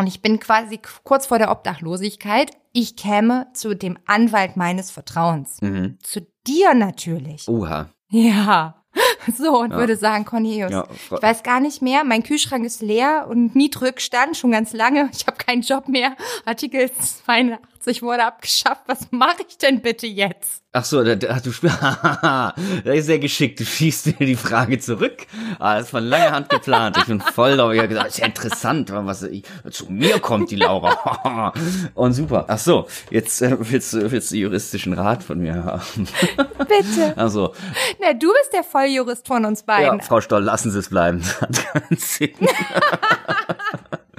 Und 0.00 0.06
ich 0.06 0.22
bin 0.22 0.40
quasi 0.40 0.80
kurz 1.04 1.26
vor 1.26 1.38
der 1.38 1.50
Obdachlosigkeit. 1.50 2.52
Ich 2.72 2.96
käme 2.96 3.48
zu 3.52 3.76
dem 3.76 3.98
Anwalt 4.06 4.56
meines 4.56 4.90
Vertrauens. 4.90 5.60
Mhm. 5.60 5.98
Zu 6.02 6.26
dir 6.46 6.72
natürlich. 6.72 7.46
Oha. 7.48 7.90
Ja. 8.08 8.79
So, 9.36 9.58
und 9.58 9.70
ja. 9.70 9.76
würde 9.78 9.96
sagen, 9.96 10.24
Cornelius, 10.24 10.70
ja, 10.70 10.86
ich 10.92 11.22
weiß 11.22 11.42
gar 11.42 11.60
nicht 11.60 11.82
mehr, 11.82 12.04
mein 12.04 12.22
Kühlschrank 12.22 12.64
ist 12.64 12.82
leer 12.82 13.26
und 13.28 13.54
Mietrückstand 13.54 14.36
schon 14.36 14.52
ganz 14.52 14.72
lange. 14.72 15.08
Ich 15.12 15.26
habe 15.26 15.36
keinen 15.36 15.62
Job 15.62 15.88
mehr. 15.88 16.16
Artikel 16.44 16.90
82 16.90 18.02
wurde 18.02 18.24
abgeschafft. 18.24 18.82
Was 18.86 19.10
mache 19.10 19.42
ich 19.48 19.58
denn 19.58 19.80
bitte 19.80 20.06
jetzt? 20.06 20.60
Ach 20.72 20.84
so, 20.84 21.02
da, 21.02 21.16
da, 21.16 21.40
du 21.40 21.50
das 22.84 22.96
ist 22.96 23.06
sehr 23.06 23.18
geschickt. 23.18 23.58
Du 23.58 23.64
schießt 23.64 24.06
dir 24.06 24.24
die 24.24 24.36
Frage 24.36 24.78
zurück. 24.78 25.26
Ah, 25.58 25.80
das 25.80 25.92
war 25.92 26.00
lange 26.00 26.30
Hand 26.30 26.48
geplant. 26.48 26.96
Ich 26.96 27.06
bin 27.06 27.20
voll 27.20 27.56
da. 27.56 27.72
Ich 27.72 27.78
habe 27.78 27.88
gesagt, 27.88 28.06
das 28.06 28.14
ist 28.14 28.20
ja 28.20 28.26
interessant, 28.26 28.92
was 28.92 29.24
ich, 29.24 29.42
zu 29.70 29.86
mir 29.90 30.20
kommt 30.20 30.52
die 30.52 30.56
Laura. 30.56 31.52
Und 31.94 32.12
super. 32.12 32.44
Ach 32.46 32.58
so, 32.58 32.86
jetzt 33.10 33.42
äh, 33.42 33.56
willst, 33.58 33.94
du, 33.94 34.12
willst 34.12 34.30
du 34.30 34.36
juristischen 34.36 34.92
Rat 34.92 35.24
von 35.24 35.40
mir 35.40 35.64
haben. 35.64 36.06
Bitte. 36.58 37.14
Also. 37.16 37.52
Na, 38.00 38.12
du 38.12 38.32
bist 38.32 38.52
der 38.52 38.62
Volljurist 39.10 39.26
von 39.26 39.44
uns 39.44 39.62
beiden. 39.62 39.98
Ja, 39.98 40.04
Frau 40.04 40.20
Stoll, 40.20 40.42
lassen 40.42 40.70
Sie 40.70 40.78
es 40.78 40.88
bleiben. 40.88 41.22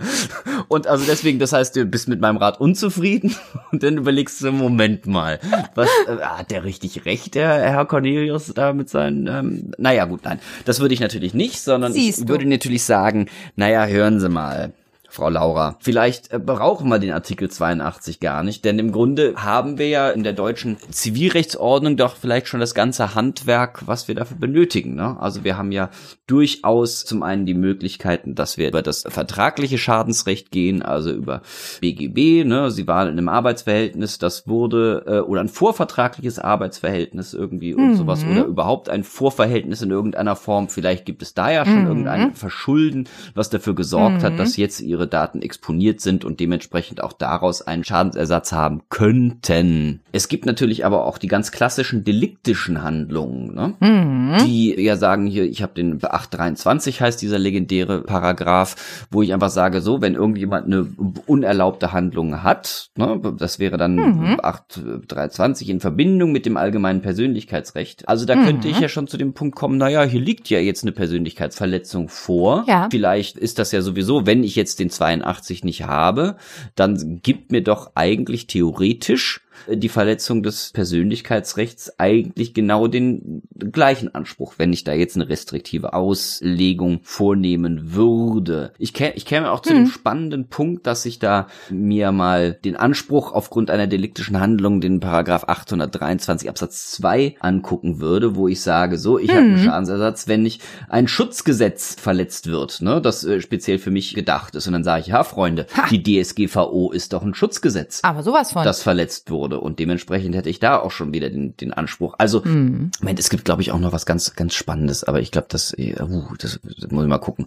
Und 0.68 0.88
also 0.88 1.06
deswegen, 1.06 1.40
das 1.40 1.54
heißt, 1.54 1.76
du 1.76 1.86
bist 1.86 2.08
mit 2.08 2.22
meinem 2.22 2.38
Rat 2.38 2.60
unzufrieden 2.60 3.36
und 3.72 3.84
dann 3.84 3.98
überlegst 3.98 4.42
du, 4.42 4.52
Moment 4.52 5.06
mal, 5.06 5.40
was, 5.76 5.90
äh, 6.08 6.18
hat 6.22 6.50
der 6.50 6.64
richtig 6.64 7.06
recht, 7.06 7.36
der 7.36 7.50
Herr 7.50 7.86
Cornelius, 7.86 8.54
da 8.56 8.74
mit 8.74 8.90
seinen, 8.90 9.28
ähm, 9.28 9.72
naja 9.78 10.06
gut, 10.06 10.22
nein, 10.24 10.40
das 10.66 10.80
würde 10.80 10.94
ich 10.94 11.00
natürlich 11.00 11.34
nicht, 11.34 11.62
sondern 11.62 11.94
Siehst 11.94 12.20
ich 12.20 12.26
du. 12.26 12.32
würde 12.32 12.48
natürlich 12.48 12.84
sagen, 12.84 13.28
naja, 13.56 13.86
hören 13.86 14.20
Sie 14.20 14.30
mal, 14.30 14.72
Frau 15.12 15.30
Laura. 15.30 15.76
Vielleicht 15.82 16.32
äh, 16.32 16.40
brauchen 16.40 16.88
wir 16.90 16.98
den 16.98 17.12
Artikel 17.12 17.50
82 17.50 18.22
gar 18.22 18.44
nicht, 18.44 18.64
denn 18.64 18.80
im 18.80 18.94
Grunde 18.94 19.34
haben 19.36 19.78
wir 19.78 19.90
ja 19.90 20.10
in 20.10 20.24
der 20.24 20.32
deutschen 20.32 20.78
Zivilrechtsordnung 20.90 21.98
doch 21.98 22.16
vielleicht 22.16 22.48
schon 22.48 22.62
das 22.62 22.74
ganze 22.74 23.14
Handwerk, 23.14 23.84
was 23.88 24.08
wir 24.08 24.16
dafür 24.16 24.38
benötigen. 24.38 24.96
Ne? 24.96 25.18
Also 25.20 25.44
wir 25.44 25.58
haben 25.58 25.74
ja 25.74 25.90
durchaus 26.28 27.04
zum 27.04 27.24
einen 27.24 27.46
die 27.46 27.54
Möglichkeiten, 27.54 28.36
dass 28.36 28.58
wir 28.58 28.70
über 28.70 28.82
das 28.82 29.04
vertragliche 29.06 29.78
Schadensrecht 29.78 30.50
gehen, 30.50 30.82
also 30.82 31.12
über 31.12 31.42
BGB. 31.82 32.46
Ne? 32.46 32.72
Sie 32.72 32.88
waren 32.88 33.10
in 33.10 33.18
einem 33.18 33.28
Arbeitsverhältnis, 33.28 34.18
das 34.18 34.48
wurde 34.48 35.04
äh, 35.08 35.20
oder 35.20 35.42
ein 35.42 35.50
vorvertragliches 35.50 36.40
Arbeitsverhältnis 36.40 37.34
irgendwie 37.34 37.74
und 37.74 37.82
Mhm. 37.92 37.96
sowas 37.96 38.24
oder 38.26 38.46
überhaupt 38.46 38.88
ein 38.90 39.04
Vorverhältnis 39.04 39.82
in 39.82 39.92
irgendeiner 39.92 40.38
Form. 40.38 40.70
Vielleicht 40.70 41.04
gibt 41.06 41.22
es 41.22 41.34
da 41.34 41.52
ja 41.52 41.66
schon 41.66 41.82
Mhm. 41.82 41.88
irgendein 41.88 42.34
Verschulden, 42.34 43.10
was 43.36 43.50
dafür 43.50 43.76
gesorgt 43.76 44.24
hat, 44.24 44.40
dass 44.40 44.56
jetzt 44.56 44.80
ihre 44.80 45.01
Daten 45.08 45.42
exponiert 45.42 46.02
sind 46.02 46.26
und 46.26 46.40
dementsprechend 46.40 47.04
auch 47.04 47.14
daraus 47.14 47.62
einen 47.62 47.84
Schadensersatz 47.84 48.52
haben 48.52 48.82
könnten. 48.90 50.02
Es 50.12 50.28
gibt 50.28 50.46
natürlich 50.46 50.86
aber 50.86 51.06
auch 51.06 51.18
die 51.18 51.28
ganz 51.28 51.52
klassischen 51.52 52.04
deliktischen 52.04 52.84
Handlungen, 52.84 53.54
ne? 53.54 53.74
Mhm. 53.80 54.38
die 54.46 54.76
ja 54.82 54.96
sagen 54.98 55.26
hier, 55.28 55.44
ich 55.44 55.62
habe 55.64 55.74
den 55.74 56.00
823 56.04 57.02
heißt 57.02 57.22
dieser 57.22 57.40
legendäre 57.40 58.02
Paragraph, 58.02 59.08
wo 59.12 59.22
ich 59.22 59.34
einfach 59.34 59.50
sage, 59.50 59.82
so, 59.82 60.02
wenn 60.02 60.16
irgendjemand 60.16 60.68
eine 60.68 60.88
unerlaubte 61.26 61.92
Handlung 61.92 62.44
hat, 62.44 62.90
ne, 62.96 63.20
das 63.38 63.60
wäre 63.60 63.78
dann 63.78 63.96
Mhm. 63.96 64.40
823 64.42 65.70
in 65.70 65.80
Verbindung 65.80 66.32
mit 66.32 66.46
dem 66.46 66.58
allgemeinen 66.58 67.02
Persönlichkeitsrecht. 67.02 68.08
Also 68.08 68.26
da 68.26 68.36
könnte 68.36 68.68
Mhm. 68.68 68.74
ich 68.74 68.80
ja 68.80 68.88
schon 68.90 69.08
zu 69.08 69.18
dem 69.18 69.34
Punkt 69.34 69.56
kommen, 69.56 69.78
naja, 69.78 70.04
hier 70.04 70.22
liegt 70.22 70.50
ja 70.50 70.60
jetzt 70.60 70.84
eine 70.84 70.92
Persönlichkeitsverletzung 70.92 72.10
vor. 72.10 72.66
Ja. 72.68 72.88
Vielleicht 72.92 73.38
ist 73.38 73.60
das 73.60 73.72
ja 73.72 73.82
sowieso, 73.82 74.26
wenn 74.26 74.44
ich 74.44 74.56
jetzt 74.56 74.80
den 74.80 74.90
82 74.92 75.64
nicht 75.64 75.84
habe, 75.84 76.38
dann 76.76 77.22
gibt 77.22 77.52
mir 77.52 77.62
doch 77.64 77.92
eigentlich 77.96 78.48
theoretisch 78.48 79.42
die 79.68 79.90
Verletzung 79.90 80.44
des 80.44 80.72
Persönlichkeitsrechts 80.72 82.00
eigentlich 82.00 82.54
genau 82.54 82.88
den 82.88 83.44
gleichen 83.72 84.14
Anspruch, 84.14 84.56
wenn 84.58 84.74
ich 84.74 84.84
da 84.84 84.94
jetzt 84.94 85.16
eine 85.16 85.30
restriktive 85.30 85.94
Auslegung 85.94 87.00
vornehmen 87.04 87.94
würde. 87.94 88.74
Ich, 88.78 88.94
kä 88.94 89.12
ich 89.16 89.26
käme 89.26 89.52
auch 89.52 89.62
zu 89.62 89.74
dem 89.74 89.88
spannenden 89.88 90.48
Punkt, 90.48 90.88
dass 90.88 91.06
ich 91.06 91.20
da 91.20 91.48
mir 91.70 92.12
mal 92.12 92.54
den 92.54 92.76
Anspruch 92.76 93.32
aufgrund 93.32 93.70
einer 93.70 93.88
deliktischen 93.88 94.40
Handlung, 94.40 94.82
den 94.82 95.00
Paragraph 95.00 95.46
823 95.48 96.50
Absatz 96.50 96.92
2 96.92 97.36
angucken 97.40 98.00
würde, 98.00 98.36
wo 98.36 98.48
ich 98.48 98.62
sage, 98.62 98.98
so, 98.98 99.20
ich 99.20 99.30
habe 99.30 99.42
einen 99.42 99.58
Schadensersatz, 99.60 100.28
wenn 100.28 100.44
nicht 100.44 100.62
ein 100.90 101.08
Schutzgesetz 101.08 101.96
verletzt 102.00 102.48
wird, 102.48 102.82
ne, 102.82 103.02
das 103.02 103.24
äh, 103.24 103.42
speziell 103.42 103.80
für 103.80 103.92
mich 103.92 104.14
gedacht 104.14 104.56
ist. 104.56 104.68
Und 104.68 104.74
dann 104.74 104.84
sage 104.84 105.02
ich, 105.02 105.08
ja, 105.08 105.24
Freunde, 105.24 105.66
die 105.92 106.02
DSGVO 106.04 106.92
ist 106.92 107.14
doch 107.14 107.24
ein 107.24 107.34
Schutzgesetz 107.34 108.00
Aber 108.04 108.24
sowas 108.24 108.54
von. 108.54 108.64
das 108.64 108.82
verletzt 108.82 109.30
wurde. 109.30 109.51
Und 109.60 109.80
dementsprechend 109.80 110.36
hätte 110.36 110.50
ich 110.50 110.60
da 110.60 110.80
auch 110.80 110.92
schon 110.92 111.14
wieder 111.14 111.30
den, 111.30 111.56
den 111.58 111.74
Anspruch. 111.74 112.16
Also, 112.18 112.42
Mhm. 112.44 112.92
Moment, 113.02 113.20
es 113.20 113.30
gibt, 113.30 113.46
glaube 113.46 113.62
ich, 113.62 113.72
auch 113.72 113.80
noch 113.80 113.92
was 113.92 114.06
ganz, 114.06 114.36
ganz 114.36 114.54
Spannendes, 114.54 115.04
aber 115.04 115.20
ich 115.20 115.32
glaube, 115.32 115.48
das, 115.50 115.74
äh, 115.78 115.96
uh, 116.02 116.34
das, 116.38 116.60
das 116.64 116.92
muss 116.92 117.04
ich 117.04 117.10
mal 117.10 117.18
gucken. 117.18 117.46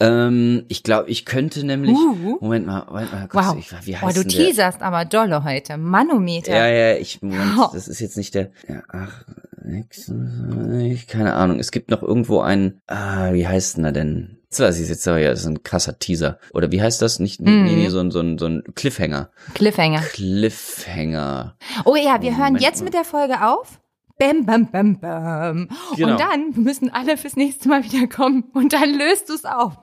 Ähm, 0.00 0.64
ich 0.68 0.82
glaube, 0.82 1.08
ich 1.10 1.24
könnte 1.24 1.64
nämlich. 1.64 1.96
Uh. 1.96 2.38
Moment 2.40 2.66
mal, 2.66 2.84
Moment 2.86 3.12
mal, 3.12 3.28
kurz, 3.28 3.46
wow. 3.46 3.56
ich, 3.58 3.86
wie 3.86 3.96
heißt 3.96 4.16
du 4.16 4.20
denn 4.22 4.30
der? 4.30 4.46
teaserst 4.46 4.82
aber 4.82 5.04
dolle 5.04 5.44
heute. 5.44 5.76
Manometer. 5.76 6.54
Ja, 6.54 6.68
ja, 6.68 6.96
ich, 6.96 7.22
Moment, 7.22 7.58
Oh. 7.58 7.70
das 7.72 7.88
ist 7.88 8.00
jetzt 8.00 8.16
nicht 8.16 8.34
der, 8.34 8.50
ja, 8.68 8.82
ach, 8.88 9.24
nix, 9.68 10.08
äh, 10.08 10.96
keine 11.06 11.34
Ahnung. 11.34 11.58
Es 11.60 11.70
gibt 11.70 11.90
noch 11.90 12.02
irgendwo 12.02 12.40
einen, 12.40 12.80
ah, 12.86 13.32
wie 13.32 13.46
heißt 13.46 13.76
denn 13.76 13.84
er 13.84 13.92
denn? 13.92 14.34
Das 14.50 14.60
weiß 14.60 14.80
ich 14.80 14.88
jetzt 14.88 15.06
aber 15.06 15.18
ja, 15.18 15.30
das 15.30 15.40
ist 15.40 15.46
ein 15.46 15.62
krasser 15.62 15.98
Teaser. 15.98 16.38
Oder 16.54 16.72
wie 16.72 16.80
heißt 16.80 17.02
das? 17.02 17.18
Nicht, 17.18 17.40
Mhm. 17.40 17.64
nee, 17.64 17.74
nee, 17.76 17.88
so 17.90 18.00
ein, 18.00 18.10
so 18.10 18.20
ein, 18.20 18.38
so 18.38 18.46
ein 18.46 18.64
Cliffhanger. 18.74 19.30
Cliffhanger. 19.54 20.00
Cliffhanger. 20.00 21.56
Oh 21.84 21.96
ja, 21.96 22.20
wir 22.22 22.30
hören 22.32 22.46
Moment 22.54 22.62
jetzt 22.62 22.78
mal. 22.80 22.84
mit 22.86 22.94
der 22.94 23.04
Folge 23.04 23.44
auf. 23.46 23.80
Bam, 24.18 24.46
bam, 24.46 24.68
bam, 24.70 24.98
bam. 24.98 25.68
Genau. 25.96 26.12
Und 26.12 26.18
dann 26.20 26.50
müssen 26.64 26.90
alle 26.92 27.16
fürs 27.16 27.36
nächste 27.36 27.68
Mal 27.68 27.84
wieder 27.84 28.08
kommen 28.08 28.44
und 28.52 28.72
dann 28.72 28.92
löst 28.98 29.28
du 29.28 29.34
es 29.34 29.44
auf. 29.44 29.74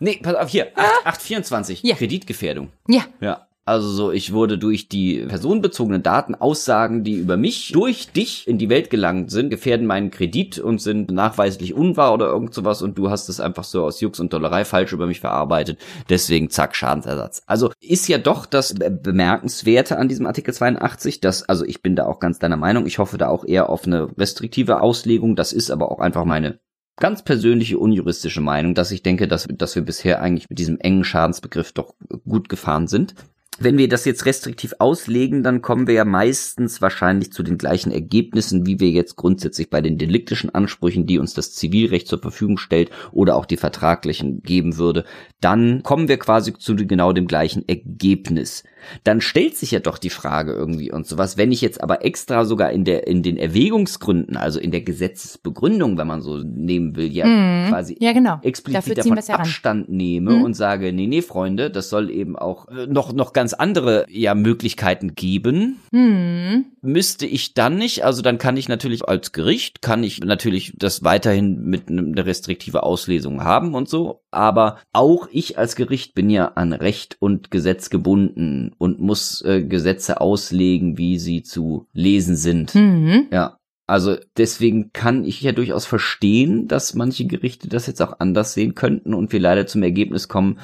Nee, 0.00 0.20
pass 0.22 0.36
auf, 0.36 0.48
hier, 0.48 0.68
8, 0.76 1.06
824, 1.06 1.82
Ja. 1.82 1.96
Kreditgefährdung. 1.96 2.70
Ja. 2.86 3.02
Ja. 3.20 3.47
Also 3.68 3.90
so, 3.90 4.10
ich 4.12 4.32
wurde 4.32 4.56
durch 4.56 4.88
die 4.88 5.26
personenbezogenen 5.26 6.02
Daten 6.02 6.34
Aussagen, 6.34 7.04
die 7.04 7.16
über 7.16 7.36
mich 7.36 7.70
durch 7.72 8.10
dich 8.10 8.48
in 8.48 8.56
die 8.56 8.70
Welt 8.70 8.88
gelangt 8.88 9.30
sind, 9.30 9.50
gefährden 9.50 9.86
meinen 9.86 10.10
Kredit 10.10 10.58
und 10.58 10.80
sind 10.80 11.10
nachweislich 11.10 11.74
unwahr 11.74 12.14
oder 12.14 12.28
irgend 12.28 12.54
sowas 12.54 12.80
und 12.80 12.96
du 12.96 13.10
hast 13.10 13.28
es 13.28 13.40
einfach 13.40 13.64
so 13.64 13.84
aus 13.84 14.00
Jux 14.00 14.20
und 14.20 14.32
Dollerei 14.32 14.64
falsch 14.64 14.94
über 14.94 15.06
mich 15.06 15.20
verarbeitet. 15.20 15.78
Deswegen 16.08 16.48
zack, 16.48 16.74
Schadensersatz. 16.74 17.42
Also 17.46 17.70
ist 17.78 18.08
ja 18.08 18.16
doch 18.16 18.46
das 18.46 18.72
Be- 18.74 18.90
Bemerkenswerte 18.90 19.98
an 19.98 20.08
diesem 20.08 20.24
Artikel 20.24 20.54
82, 20.54 21.20
dass, 21.20 21.46
also 21.46 21.66
ich 21.66 21.82
bin 21.82 21.94
da 21.94 22.06
auch 22.06 22.20
ganz 22.20 22.38
deiner 22.38 22.56
Meinung, 22.56 22.86
ich 22.86 22.98
hoffe 22.98 23.18
da 23.18 23.28
auch 23.28 23.44
eher 23.44 23.68
auf 23.68 23.86
eine 23.86 24.08
restriktive 24.16 24.80
Auslegung, 24.80 25.36
das 25.36 25.52
ist 25.52 25.70
aber 25.70 25.92
auch 25.92 26.00
einfach 26.00 26.24
meine 26.24 26.58
ganz 26.96 27.22
persönliche 27.22 27.78
unjuristische 27.78 28.40
Meinung, 28.40 28.74
dass 28.74 28.92
ich 28.92 29.02
denke, 29.02 29.28
dass, 29.28 29.46
dass 29.46 29.74
wir 29.74 29.82
bisher 29.82 30.22
eigentlich 30.22 30.48
mit 30.48 30.58
diesem 30.58 30.78
engen 30.80 31.04
Schadensbegriff 31.04 31.72
doch 31.72 31.94
gut 32.26 32.48
gefahren 32.48 32.86
sind. 32.88 33.14
Wenn 33.60 33.76
wir 33.78 33.88
das 33.88 34.04
jetzt 34.04 34.24
restriktiv 34.26 34.74
auslegen, 34.78 35.42
dann 35.42 35.62
kommen 35.62 35.86
wir 35.86 35.94
ja 35.94 36.04
meistens 36.04 36.80
wahrscheinlich 36.80 37.32
zu 37.32 37.42
den 37.42 37.58
gleichen 37.58 37.90
Ergebnissen, 37.90 38.66
wie 38.66 38.78
wir 38.80 38.90
jetzt 38.90 39.16
grundsätzlich 39.16 39.68
bei 39.70 39.80
den 39.80 39.98
deliktischen 39.98 40.54
Ansprüchen, 40.54 41.06
die 41.06 41.18
uns 41.18 41.34
das 41.34 41.52
Zivilrecht 41.52 42.08
zur 42.08 42.20
Verfügung 42.20 42.58
stellt 42.58 42.90
oder 43.12 43.36
auch 43.36 43.46
die 43.46 43.56
vertraglichen 43.56 44.42
geben 44.42 44.76
würde. 44.78 45.04
Dann 45.40 45.82
kommen 45.82 46.08
wir 46.08 46.18
quasi 46.18 46.52
zu 46.54 46.76
genau 46.76 47.12
dem 47.12 47.26
gleichen 47.26 47.68
Ergebnis. 47.68 48.64
Dann 49.04 49.20
stellt 49.20 49.56
sich 49.56 49.72
ja 49.72 49.80
doch 49.80 49.98
die 49.98 50.10
Frage 50.10 50.52
irgendwie 50.52 50.92
und 50.92 51.06
sowas. 51.06 51.36
Wenn 51.36 51.50
ich 51.50 51.60
jetzt 51.60 51.82
aber 51.82 52.04
extra 52.04 52.44
sogar 52.44 52.70
in 52.70 52.84
der, 52.84 53.06
in 53.08 53.22
den 53.22 53.36
Erwägungsgründen, 53.36 54.36
also 54.36 54.60
in 54.60 54.70
der 54.70 54.82
Gesetzesbegründung, 54.82 55.98
wenn 55.98 56.06
man 56.06 56.22
so 56.22 56.38
nehmen 56.38 56.96
will, 56.96 57.10
ja 57.12 57.26
Mhm. 57.26 57.68
quasi 57.70 57.96
Ja, 58.00 58.12
genau. 58.12 58.38
explizit 58.42 58.98
davon. 58.98 59.18
Abstand 59.18 59.88
nehme 59.88 60.32
Mhm. 60.32 60.42
und 60.42 60.54
sage, 60.54 60.92
nee, 60.92 61.06
nee, 61.06 61.22
Freunde, 61.22 61.70
das 61.70 61.90
soll 61.90 62.10
eben 62.10 62.36
auch 62.36 62.68
äh, 62.68 62.86
noch, 62.86 63.12
noch 63.12 63.32
ganz 63.32 63.47
ganz 63.48 63.54
andere 63.54 64.04
ja, 64.10 64.34
Möglichkeiten 64.34 65.14
geben. 65.14 65.80
Hm. 65.90 66.66
Müsste 66.82 67.24
ich 67.24 67.54
dann 67.54 67.76
nicht, 67.76 68.04
also 68.04 68.20
dann 68.20 68.36
kann 68.36 68.58
ich 68.58 68.68
natürlich 68.68 69.08
als 69.08 69.32
Gericht, 69.32 69.80
kann 69.80 70.04
ich 70.04 70.20
natürlich 70.20 70.74
das 70.76 71.02
weiterhin 71.02 71.62
mit 71.62 71.88
einer 71.88 72.26
restriktive 72.26 72.82
Auslesung 72.82 73.42
haben 73.42 73.74
und 73.74 73.88
so, 73.88 74.20
aber 74.30 74.78
auch 74.92 75.28
ich 75.32 75.56
als 75.56 75.76
Gericht 75.76 76.14
bin 76.14 76.28
ja 76.28 76.48
an 76.56 76.74
Recht 76.74 77.16
und 77.20 77.50
Gesetz 77.50 77.88
gebunden 77.88 78.74
und 78.76 79.00
muss 79.00 79.40
äh, 79.42 79.62
Gesetze 79.62 80.20
auslegen, 80.20 80.98
wie 80.98 81.18
sie 81.18 81.42
zu 81.42 81.86
lesen 81.94 82.36
sind. 82.36 82.74
Hm. 82.74 83.28
Ja. 83.32 83.56
Also 83.86 84.16
deswegen 84.36 84.92
kann 84.92 85.24
ich 85.24 85.40
ja 85.40 85.52
durchaus 85.52 85.86
verstehen, 85.86 86.68
dass 86.68 86.92
manche 86.92 87.26
Gerichte 87.26 87.68
das 87.68 87.86
jetzt 87.86 88.02
auch 88.02 88.20
anders 88.20 88.52
sehen 88.52 88.74
könnten 88.74 89.14
und 89.14 89.32
wir 89.32 89.40
leider 89.40 89.66
zum 89.66 89.82
Ergebnis 89.82 90.28
kommen, 90.28 90.58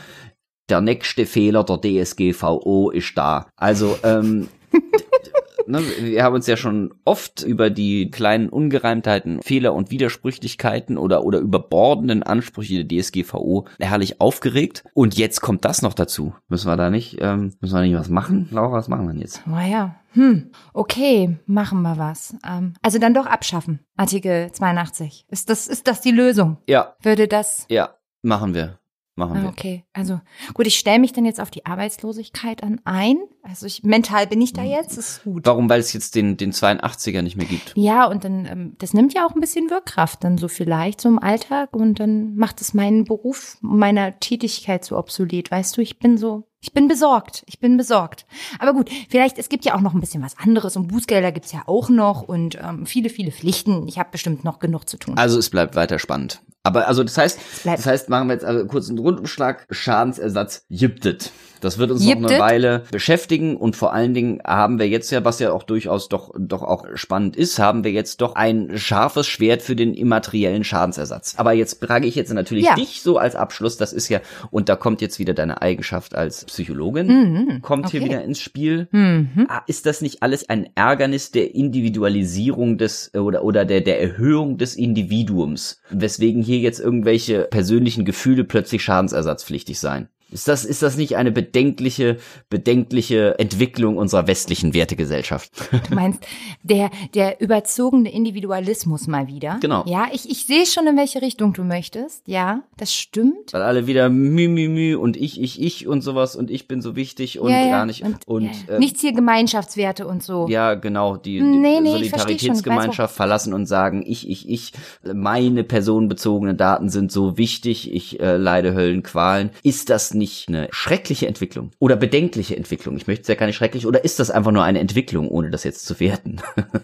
der 0.68 0.80
nächste 0.80 1.26
Fehler 1.26 1.64
der 1.64 1.80
DSGVO 1.80 2.90
ist 2.90 3.16
da. 3.16 3.46
Also 3.56 3.98
ähm, 4.02 4.48
ne, 5.66 5.82
wir 6.00 6.22
haben 6.22 6.34
uns 6.34 6.46
ja 6.46 6.56
schon 6.56 6.94
oft 7.04 7.42
über 7.42 7.70
die 7.70 8.10
kleinen 8.10 8.48
Ungereimtheiten, 8.48 9.42
Fehler 9.42 9.74
und 9.74 9.90
Widersprüchlichkeiten 9.90 10.98
oder, 10.98 11.24
oder 11.24 11.38
überbordenden 11.38 12.22
Ansprüche 12.22 12.84
der 12.84 13.02
DSGVO 13.02 13.66
herrlich 13.78 14.20
aufgeregt. 14.20 14.84
Und 14.94 15.16
jetzt 15.16 15.40
kommt 15.40 15.64
das 15.64 15.82
noch 15.82 15.94
dazu. 15.94 16.34
Müssen 16.48 16.68
wir 16.68 16.76
da 16.76 16.90
nicht, 16.90 17.18
ähm, 17.20 17.52
müssen 17.60 17.74
wir 17.74 17.82
nicht 17.82 17.94
was 17.94 18.08
machen? 18.08 18.48
Laura, 18.50 18.72
was 18.72 18.88
machen 18.88 19.06
wir 19.06 19.12
denn 19.12 19.22
jetzt? 19.22 19.46
Naja, 19.46 19.96
hm, 20.12 20.50
okay, 20.72 21.36
machen 21.46 21.82
wir 21.82 21.98
was. 21.98 22.36
Ähm, 22.46 22.74
also 22.82 22.98
dann 22.98 23.14
doch 23.14 23.26
abschaffen, 23.26 23.80
Artikel 23.96 24.50
82. 24.52 25.26
Ist 25.28 25.50
das, 25.50 25.66
ist 25.66 25.86
das 25.86 26.00
die 26.00 26.12
Lösung? 26.12 26.58
Ja, 26.68 26.94
Würde 27.02 27.28
das 27.28 27.66
ja, 27.68 27.90
machen 28.22 28.54
wir. 28.54 28.78
Machen 29.16 29.36
Ah, 29.36 29.42
wir. 29.42 29.48
okay, 29.50 29.84
also 29.92 30.20
gut, 30.54 30.66
ich 30.66 30.76
stelle 30.76 30.98
mich 30.98 31.12
dann 31.12 31.24
jetzt 31.24 31.40
auf 31.40 31.50
die 31.52 31.64
Arbeitslosigkeit 31.66 32.64
an 32.64 32.80
ein. 32.84 33.16
Also 33.44 33.66
ich 33.66 33.84
mental 33.84 34.26
bin 34.26 34.40
ich 34.42 34.52
da 34.52 34.62
jetzt, 34.64 34.98
ist 34.98 35.22
gut. 35.22 35.46
Warum? 35.46 35.68
Weil 35.70 35.78
es 35.80 35.92
jetzt 35.92 36.16
den, 36.16 36.36
den 36.36 36.52
82er 36.52 37.22
nicht 37.22 37.36
mehr 37.36 37.46
gibt. 37.46 37.72
Ja, 37.76 38.06
und 38.06 38.24
dann, 38.24 38.46
ähm, 38.46 38.74
das 38.78 38.92
nimmt 38.92 39.14
ja 39.14 39.24
auch 39.26 39.34
ein 39.34 39.40
bisschen 39.40 39.70
Wirkkraft 39.70 40.24
dann 40.24 40.36
so 40.36 40.48
vielleicht 40.48 41.00
so 41.00 41.08
im 41.08 41.18
Alltag 41.20 41.74
und 41.76 42.00
dann 42.00 42.34
macht 42.34 42.60
es 42.60 42.74
meinen 42.74 43.04
Beruf, 43.04 43.56
meiner 43.60 44.18
Tätigkeit 44.18 44.84
so 44.84 44.96
obsolet. 44.98 45.50
Weißt 45.50 45.76
du, 45.76 45.80
ich 45.80 45.98
bin 46.00 46.18
so, 46.18 46.48
ich 46.64 46.72
bin 46.72 46.88
besorgt, 46.88 47.42
ich 47.44 47.60
bin 47.60 47.76
besorgt. 47.76 48.24
Aber 48.58 48.72
gut, 48.72 48.88
vielleicht, 49.10 49.38
es 49.38 49.50
gibt 49.50 49.66
ja 49.66 49.74
auch 49.74 49.82
noch 49.82 49.92
ein 49.92 50.00
bisschen 50.00 50.22
was 50.22 50.38
anderes 50.38 50.78
und 50.78 50.88
Bußgelder 50.88 51.30
gibt's 51.30 51.52
ja 51.52 51.62
auch 51.66 51.90
noch 51.90 52.22
und 52.22 52.56
ähm, 52.58 52.86
viele, 52.86 53.10
viele 53.10 53.32
Pflichten. 53.32 53.86
Ich 53.86 53.98
habe 53.98 54.08
bestimmt 54.12 54.44
noch 54.44 54.60
genug 54.60 54.88
zu 54.88 54.96
tun. 54.96 55.18
Also 55.18 55.38
es 55.38 55.50
bleibt 55.50 55.76
weiter 55.76 55.98
spannend. 55.98 56.40
Aber 56.62 56.88
also 56.88 57.04
das 57.04 57.18
heißt, 57.18 57.38
das 57.64 57.84
heißt, 57.84 58.08
machen 58.08 58.28
wir 58.28 58.32
jetzt 58.32 58.46
also 58.46 58.66
kurz 58.66 58.88
einen 58.88 58.98
Rundumschlag. 58.98 59.66
Schadensersatz 59.70 60.64
gibt 60.70 61.04
es. 61.04 61.32
Das 61.64 61.78
wird 61.78 61.90
uns 61.90 62.04
Gibt 62.04 62.20
noch 62.20 62.30
eine? 62.30 62.38
Weile 62.38 62.82
beschäftigen 62.90 63.56
und 63.56 63.74
vor 63.76 63.92
allen 63.92 64.12
Dingen 64.14 64.40
haben 64.46 64.78
wir 64.78 64.88
jetzt 64.88 65.10
ja, 65.10 65.24
was 65.24 65.38
ja 65.40 65.52
auch 65.52 65.62
durchaus 65.62 66.08
doch 66.08 66.30
doch 66.38 66.62
auch 66.62 66.84
spannend 66.94 67.36
ist, 67.36 67.58
haben 67.58 67.84
wir 67.84 67.90
jetzt 67.92 68.20
doch 68.20 68.34
ein 68.34 68.76
scharfes 68.76 69.26
Schwert 69.26 69.62
für 69.62 69.74
den 69.74 69.94
immateriellen 69.94 70.64
Schadensersatz. 70.64 71.34
Aber 71.36 71.52
jetzt 71.52 71.82
frage 71.84 72.06
ich 72.06 72.14
jetzt 72.14 72.32
natürlich 72.32 72.66
Ja. 72.66 72.74
dich 72.74 73.00
so 73.02 73.18
als 73.18 73.34
Abschluss, 73.34 73.76
das 73.76 73.92
ist 73.92 74.08
ja 74.08 74.20
und 74.50 74.68
da 74.68 74.76
kommt 74.76 75.00
jetzt 75.00 75.18
wieder 75.18 75.34
deine 75.34 75.62
Eigenschaft 75.62 76.14
als 76.14 76.44
Psychologin 76.44 77.06
Mhm, 77.06 77.62
kommt 77.62 77.90
hier 77.90 78.00
okay. 78.00 78.10
wieder 78.10 78.22
ins 78.24 78.40
Spiel. 78.40 78.88
Mhm. 78.90 79.46
Ah, 79.48 79.62
Ist 79.66 79.86
das 79.86 80.00
nicht 80.02 80.22
alles 80.22 80.48
ein 80.48 80.68
Ärgernis 80.74 81.30
der 81.30 81.54
Individualisierung 81.54 82.76
des 82.78 83.12
oder 83.14 83.42
oder 83.44 83.64
der 83.64 83.80
der 83.80 84.00
Erhöhung 84.00 84.58
des 84.58 84.76
Individuums, 84.76 85.80
weswegen 85.90 86.42
hier 86.42 86.58
jetzt 86.58 86.80
irgendwelche 86.80 87.42
persönlichen 87.50 88.04
Gefühle 88.04 88.44
plötzlich 88.44 88.82
schadensersatzpflichtig 88.82 89.78
sein? 89.78 90.08
Ist 90.34 90.48
das 90.48 90.64
ist 90.64 90.82
das 90.82 90.96
nicht 90.96 91.16
eine 91.16 91.30
bedenkliche 91.30 92.18
bedenkliche 92.50 93.38
Entwicklung 93.38 93.96
unserer 93.96 94.26
westlichen 94.26 94.74
Wertegesellschaft? 94.74 95.52
Du 95.88 95.94
meinst, 95.94 96.26
der, 96.62 96.90
der 97.14 97.40
überzogene 97.40 98.12
Individualismus 98.12 99.06
mal 99.06 99.28
wieder. 99.28 99.58
Genau. 99.60 99.84
Ja, 99.86 100.08
ich, 100.12 100.28
ich 100.28 100.46
sehe 100.46 100.66
schon, 100.66 100.88
in 100.88 100.96
welche 100.96 101.22
Richtung 101.22 101.52
du 101.52 101.62
möchtest. 101.62 102.26
Ja, 102.26 102.64
das 102.76 102.92
stimmt. 102.92 103.52
Weil 103.52 103.62
alle 103.62 103.86
wieder 103.86 104.08
mü 104.08 104.48
mü 104.48 104.68
mü 104.68 104.96
und 104.96 105.16
ich 105.16 105.40
ich 105.40 105.62
ich 105.62 105.86
und 105.86 106.02
sowas 106.02 106.34
und 106.34 106.50
ich 106.50 106.66
bin 106.66 106.82
so 106.82 106.96
wichtig 106.96 107.38
und 107.38 107.52
ja, 107.52 107.60
ja. 107.60 107.70
gar 107.70 107.86
nicht 107.86 108.02
Und, 108.02 108.26
und 108.26 108.50
ja, 108.66 108.74
äh, 108.74 108.78
Nichts 108.80 109.02
hier 109.02 109.12
Gemeinschaftswerte 109.12 110.04
und 110.04 110.24
so. 110.24 110.48
Ja, 110.48 110.74
genau, 110.74 111.16
die, 111.16 111.38
die 111.38 111.42
Nee, 111.42 111.80
nee, 111.80 111.92
Solidaritätsgemeinschaft 111.92 113.14
verlassen 113.14 113.54
und 113.54 113.66
sagen, 113.66 114.02
ich, 114.04 114.28
ich, 114.28 114.48
ich, 114.48 114.72
meine 115.04 115.62
personenbezogenen 115.62 116.56
Daten 116.56 116.88
sind 116.88 117.12
so 117.12 117.38
wichtig, 117.38 117.94
ich 117.94 118.18
äh, 118.18 118.36
leide 118.36 118.74
Höllenqualen. 118.74 119.50
Ist 119.62 119.90
das 119.90 120.12
nicht 120.12 120.23
eine 120.48 120.68
schreckliche 120.70 121.26
Entwicklung 121.26 121.70
oder 121.78 121.96
bedenkliche 121.96 122.56
Entwicklung? 122.56 122.96
Ich 122.96 123.06
möchte 123.06 123.22
es 123.22 123.28
ja 123.28 123.34
gar 123.34 123.46
nicht 123.46 123.56
schrecklich, 123.56 123.86
oder 123.86 124.04
ist 124.04 124.18
das 124.20 124.30
einfach 124.30 124.50
nur 124.52 124.62
eine 124.64 124.80
Entwicklung, 124.80 125.28
ohne 125.28 125.50
das 125.50 125.64
jetzt 125.64 125.86
zu 125.86 125.98
werten? 126.00 126.40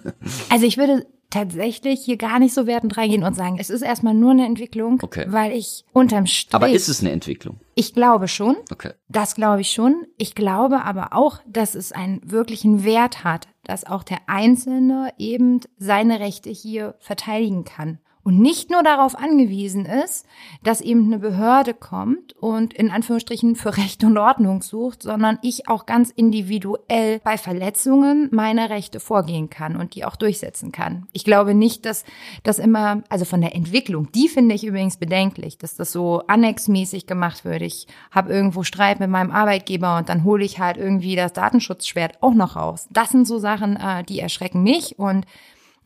Also 0.50 0.66
ich 0.66 0.76
würde 0.79 1.07
tatsächlich 1.31 2.00
hier 2.05 2.16
gar 2.16 2.38
nicht 2.40 2.53
so 2.55 2.66
wertend 2.66 2.96
reingehen 2.96 3.22
und 3.22 3.35
sagen, 3.35 3.57
es 3.61 3.70
ist 3.70 3.83
erstmal 3.83 4.14
nur 4.14 4.33
eine 4.33 4.46
Entwicklung, 4.46 4.98
Okay. 5.03 5.26
weil 5.29 5.53
ich 5.53 5.85
unterm 5.92 6.26
Strich, 6.26 6.55
Aber 6.55 6.68
ist 6.68 6.88
es 6.88 7.00
eine 7.00 7.12
Entwicklung? 7.12 7.61
ich 7.74 7.94
glaube 7.94 8.26
schon, 8.29 8.57
Okay. 8.70 8.92
das 9.09 9.35
glaube 9.37 9.61
ich 9.62 9.70
schon. 9.70 10.07
Ich 10.18 10.35
glaube 10.35 10.85
aber 10.85 11.11
auch, 11.12 11.38
dass 11.46 11.74
es 11.74 11.92
einen 11.92 12.20
wirklichen 12.24 12.85
Wert 12.85 13.22
hat, 13.24 13.48
dass 13.64 13.85
auch 13.87 14.03
der 14.03 14.18
Einzelne 14.26 15.12
eben 15.18 15.61
seine 15.79 16.18
Rechte 16.20 16.50
hier 16.50 16.96
verteidigen 16.98 17.64
kann. 17.64 17.98
Und 18.23 18.39
nicht 18.39 18.71
nur 18.71 18.83
darauf 18.83 19.17
angewiesen 19.17 19.87
ist, 19.87 20.27
dass 20.63 20.83
eben 20.83 21.07
eine 21.07 21.19
Behörde 21.19 21.73
kommt 21.73 22.35
und 22.35 22.75
in 22.75 22.91
Anführungsstrichen 22.91 23.57
für 23.57 23.77
Recht 23.79 24.05
und 24.05 24.19
Ordnung 24.19 24.61
sucht, 24.61 25.03
sondern 25.03 25.39
ich 25.41 25.69
auch 25.69 25.87
ganz 25.87 26.11
individuell 26.11 27.21
bei 27.25 27.39
Verletzungen 27.39 28.29
meine 28.31 28.69
Rechte 28.69 29.01
vorgehen 29.01 29.49
kann 29.49 29.77
und 29.77 29.95
die 29.95 30.05
auch 30.05 30.17
durchsetzen 30.17 30.71
kann. 30.71 31.07
Ich 31.13 31.25
glaube 31.25 31.55
nicht, 31.55 31.87
dass 31.87 32.05
das 32.43 32.59
immer, 32.59 33.03
also 33.09 33.25
von 33.25 33.41
der 33.41 33.55
Entwicklung, 33.55 34.13
die 34.13 34.29
finde 34.29 34.55
ich 34.55 34.65
übrigens 34.65 34.99
bedenklich, 34.99 35.57
dass 35.57 35.77
das 35.77 35.91
so 35.91 36.23
annexmäßig 36.27 37.07
gemacht 37.07 37.47
wird. 37.47 37.63
Ich 37.63 37.87
habe 38.11 38.33
irgendwo 38.33 38.65
Streit 38.65 39.01
mit 39.01 39.09
meinem 39.09 39.31
Arbeitgeber 39.31 39.97
und 39.97 40.11
dann 40.11 40.25
hole 40.25 40.45
ich 40.45 40.59
halt 40.59 40.77
irgendwie 40.77 41.17
das 41.17 41.33
Datenschutzschwert 41.33 42.23
auch 42.23 42.35
noch 42.35 42.57
raus. 42.57 42.87
Das 42.91 43.11
sind 43.11 43.27
so 43.27 43.39
Sachen, 43.39 43.77
äh, 43.77 44.05
die 44.05 44.21
erschrecken 44.21 44.63
mich 44.63 44.99
und 44.99 45.25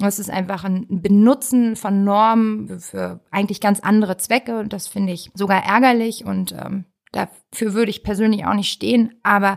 es 0.00 0.18
ist 0.18 0.30
einfach 0.30 0.64
ein 0.64 0.86
Benutzen 0.88 1.76
von 1.76 2.04
Normen 2.04 2.80
für 2.80 3.20
eigentlich 3.30 3.60
ganz 3.60 3.80
andere 3.80 4.16
Zwecke 4.16 4.58
und 4.58 4.72
das 4.72 4.88
finde 4.88 5.12
ich 5.12 5.30
sogar 5.34 5.64
ärgerlich 5.64 6.24
und 6.24 6.52
ähm, 6.52 6.84
dafür 7.12 7.74
würde 7.74 7.90
ich 7.90 8.02
persönlich 8.02 8.44
auch 8.44 8.54
nicht 8.54 8.72
stehen. 8.72 9.14
Aber 9.22 9.56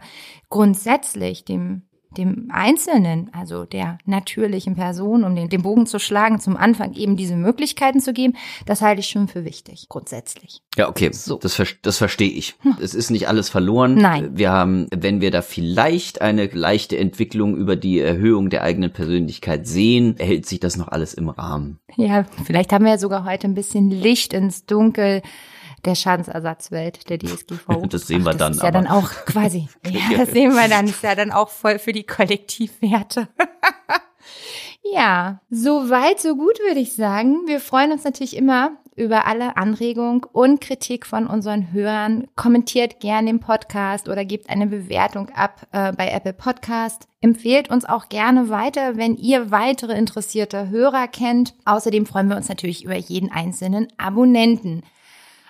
grundsätzlich 0.49 1.43
dem 1.43 1.86
dem 2.17 2.49
Einzelnen, 2.51 3.29
also 3.33 3.65
der 3.65 3.97
natürlichen 4.05 4.75
Person, 4.75 5.23
um 5.23 5.35
den, 5.35 5.49
den 5.49 5.61
Bogen 5.61 5.85
zu 5.85 5.99
schlagen, 5.99 6.39
zum 6.39 6.57
Anfang 6.57 6.93
eben 6.93 7.15
diese 7.15 7.35
Möglichkeiten 7.35 7.99
zu 7.99 8.13
geben, 8.13 8.35
das 8.65 8.81
halte 8.81 9.01
ich 9.01 9.07
schon 9.07 9.27
für 9.27 9.45
wichtig, 9.45 9.87
grundsätzlich. 9.89 10.61
Ja, 10.77 10.89
okay, 10.89 11.09
So. 11.11 11.37
das, 11.37 11.61
das 11.81 11.97
verstehe 11.97 12.29
ich. 12.29 12.55
Es 12.81 12.93
ist 12.93 13.09
nicht 13.09 13.27
alles 13.27 13.49
verloren. 13.49 13.95
Nein. 13.95 14.31
Wir 14.37 14.51
haben, 14.51 14.87
wenn 14.95 15.21
wir 15.21 15.31
da 15.31 15.41
vielleicht 15.41 16.21
eine 16.21 16.45
leichte 16.47 16.97
Entwicklung 16.97 17.55
über 17.55 17.75
die 17.75 17.99
Erhöhung 17.99 18.49
der 18.49 18.63
eigenen 18.63 18.91
Persönlichkeit 18.91 19.67
sehen, 19.67 20.15
hält 20.19 20.45
sich 20.45 20.59
das 20.59 20.77
noch 20.77 20.87
alles 20.89 21.13
im 21.13 21.29
Rahmen. 21.29 21.79
Ja, 21.95 22.25
vielleicht 22.45 22.71
haben 22.71 22.85
wir 22.85 22.91
ja 22.91 22.97
sogar 22.97 23.25
heute 23.25 23.47
ein 23.47 23.53
bisschen 23.55 23.89
Licht 23.89 24.33
ins 24.33 24.65
Dunkel 24.65 25.21
der 25.87 25.95
Schadensersatzwelt 25.95 27.09
der 27.09 27.17
DSGVO. 27.19 27.85
Das 27.89 28.07
sehen 28.07 28.23
wir 28.23 28.31
das 28.33 28.37
dann, 28.37 28.51
Ist 28.53 28.61
ja 28.61 28.67
aber- 28.69 28.71
dann 28.73 28.87
auch 28.87 29.09
quasi. 29.25 29.67
Ja, 29.89 30.17
das 30.17 30.31
sehen 30.31 30.53
wir 30.53 30.67
dann. 30.67 30.85
Ist 30.85 31.01
ja 31.03 31.15
dann 31.15 31.31
auch 31.31 31.49
voll 31.49 31.79
für 31.79 31.93
die 31.93 32.03
Kollektivwerte. 32.03 33.27
ja, 34.93 35.41
so 35.49 35.89
weit, 35.89 36.19
so 36.19 36.35
gut 36.35 36.59
würde 36.59 36.79
ich 36.79 36.95
sagen. 36.95 37.37
Wir 37.47 37.59
freuen 37.59 37.91
uns 37.91 38.03
natürlich 38.03 38.35
immer 38.35 38.71
über 38.95 39.27
alle 39.27 39.57
Anregungen 39.57 40.23
und 40.23 40.59
Kritik 40.59 41.05
von 41.05 41.27
unseren 41.27 41.71
Hörern. 41.71 42.27
Kommentiert 42.35 42.99
gern 42.99 43.27
den 43.27 43.39
Podcast 43.39 44.09
oder 44.09 44.25
gebt 44.25 44.49
eine 44.49 44.65
Bewertung 44.65 45.29
ab 45.29 45.67
äh, 45.71 45.91
bei 45.93 46.09
Apple 46.09 46.33
Podcast. 46.33 47.07
Empfehlt 47.21 47.69
uns 47.69 47.85
auch 47.85 48.09
gerne 48.09 48.49
weiter, 48.49 48.97
wenn 48.97 49.15
ihr 49.15 49.51
weitere 49.51 49.95
interessierte 49.95 50.69
Hörer 50.69 51.07
kennt. 51.07 51.53
Außerdem 51.65 52.07
freuen 52.07 52.27
wir 52.29 52.37
uns 52.37 52.49
natürlich 52.49 52.83
über 52.83 52.95
jeden 52.95 53.31
einzelnen 53.31 53.87
Abonnenten. 53.97 54.81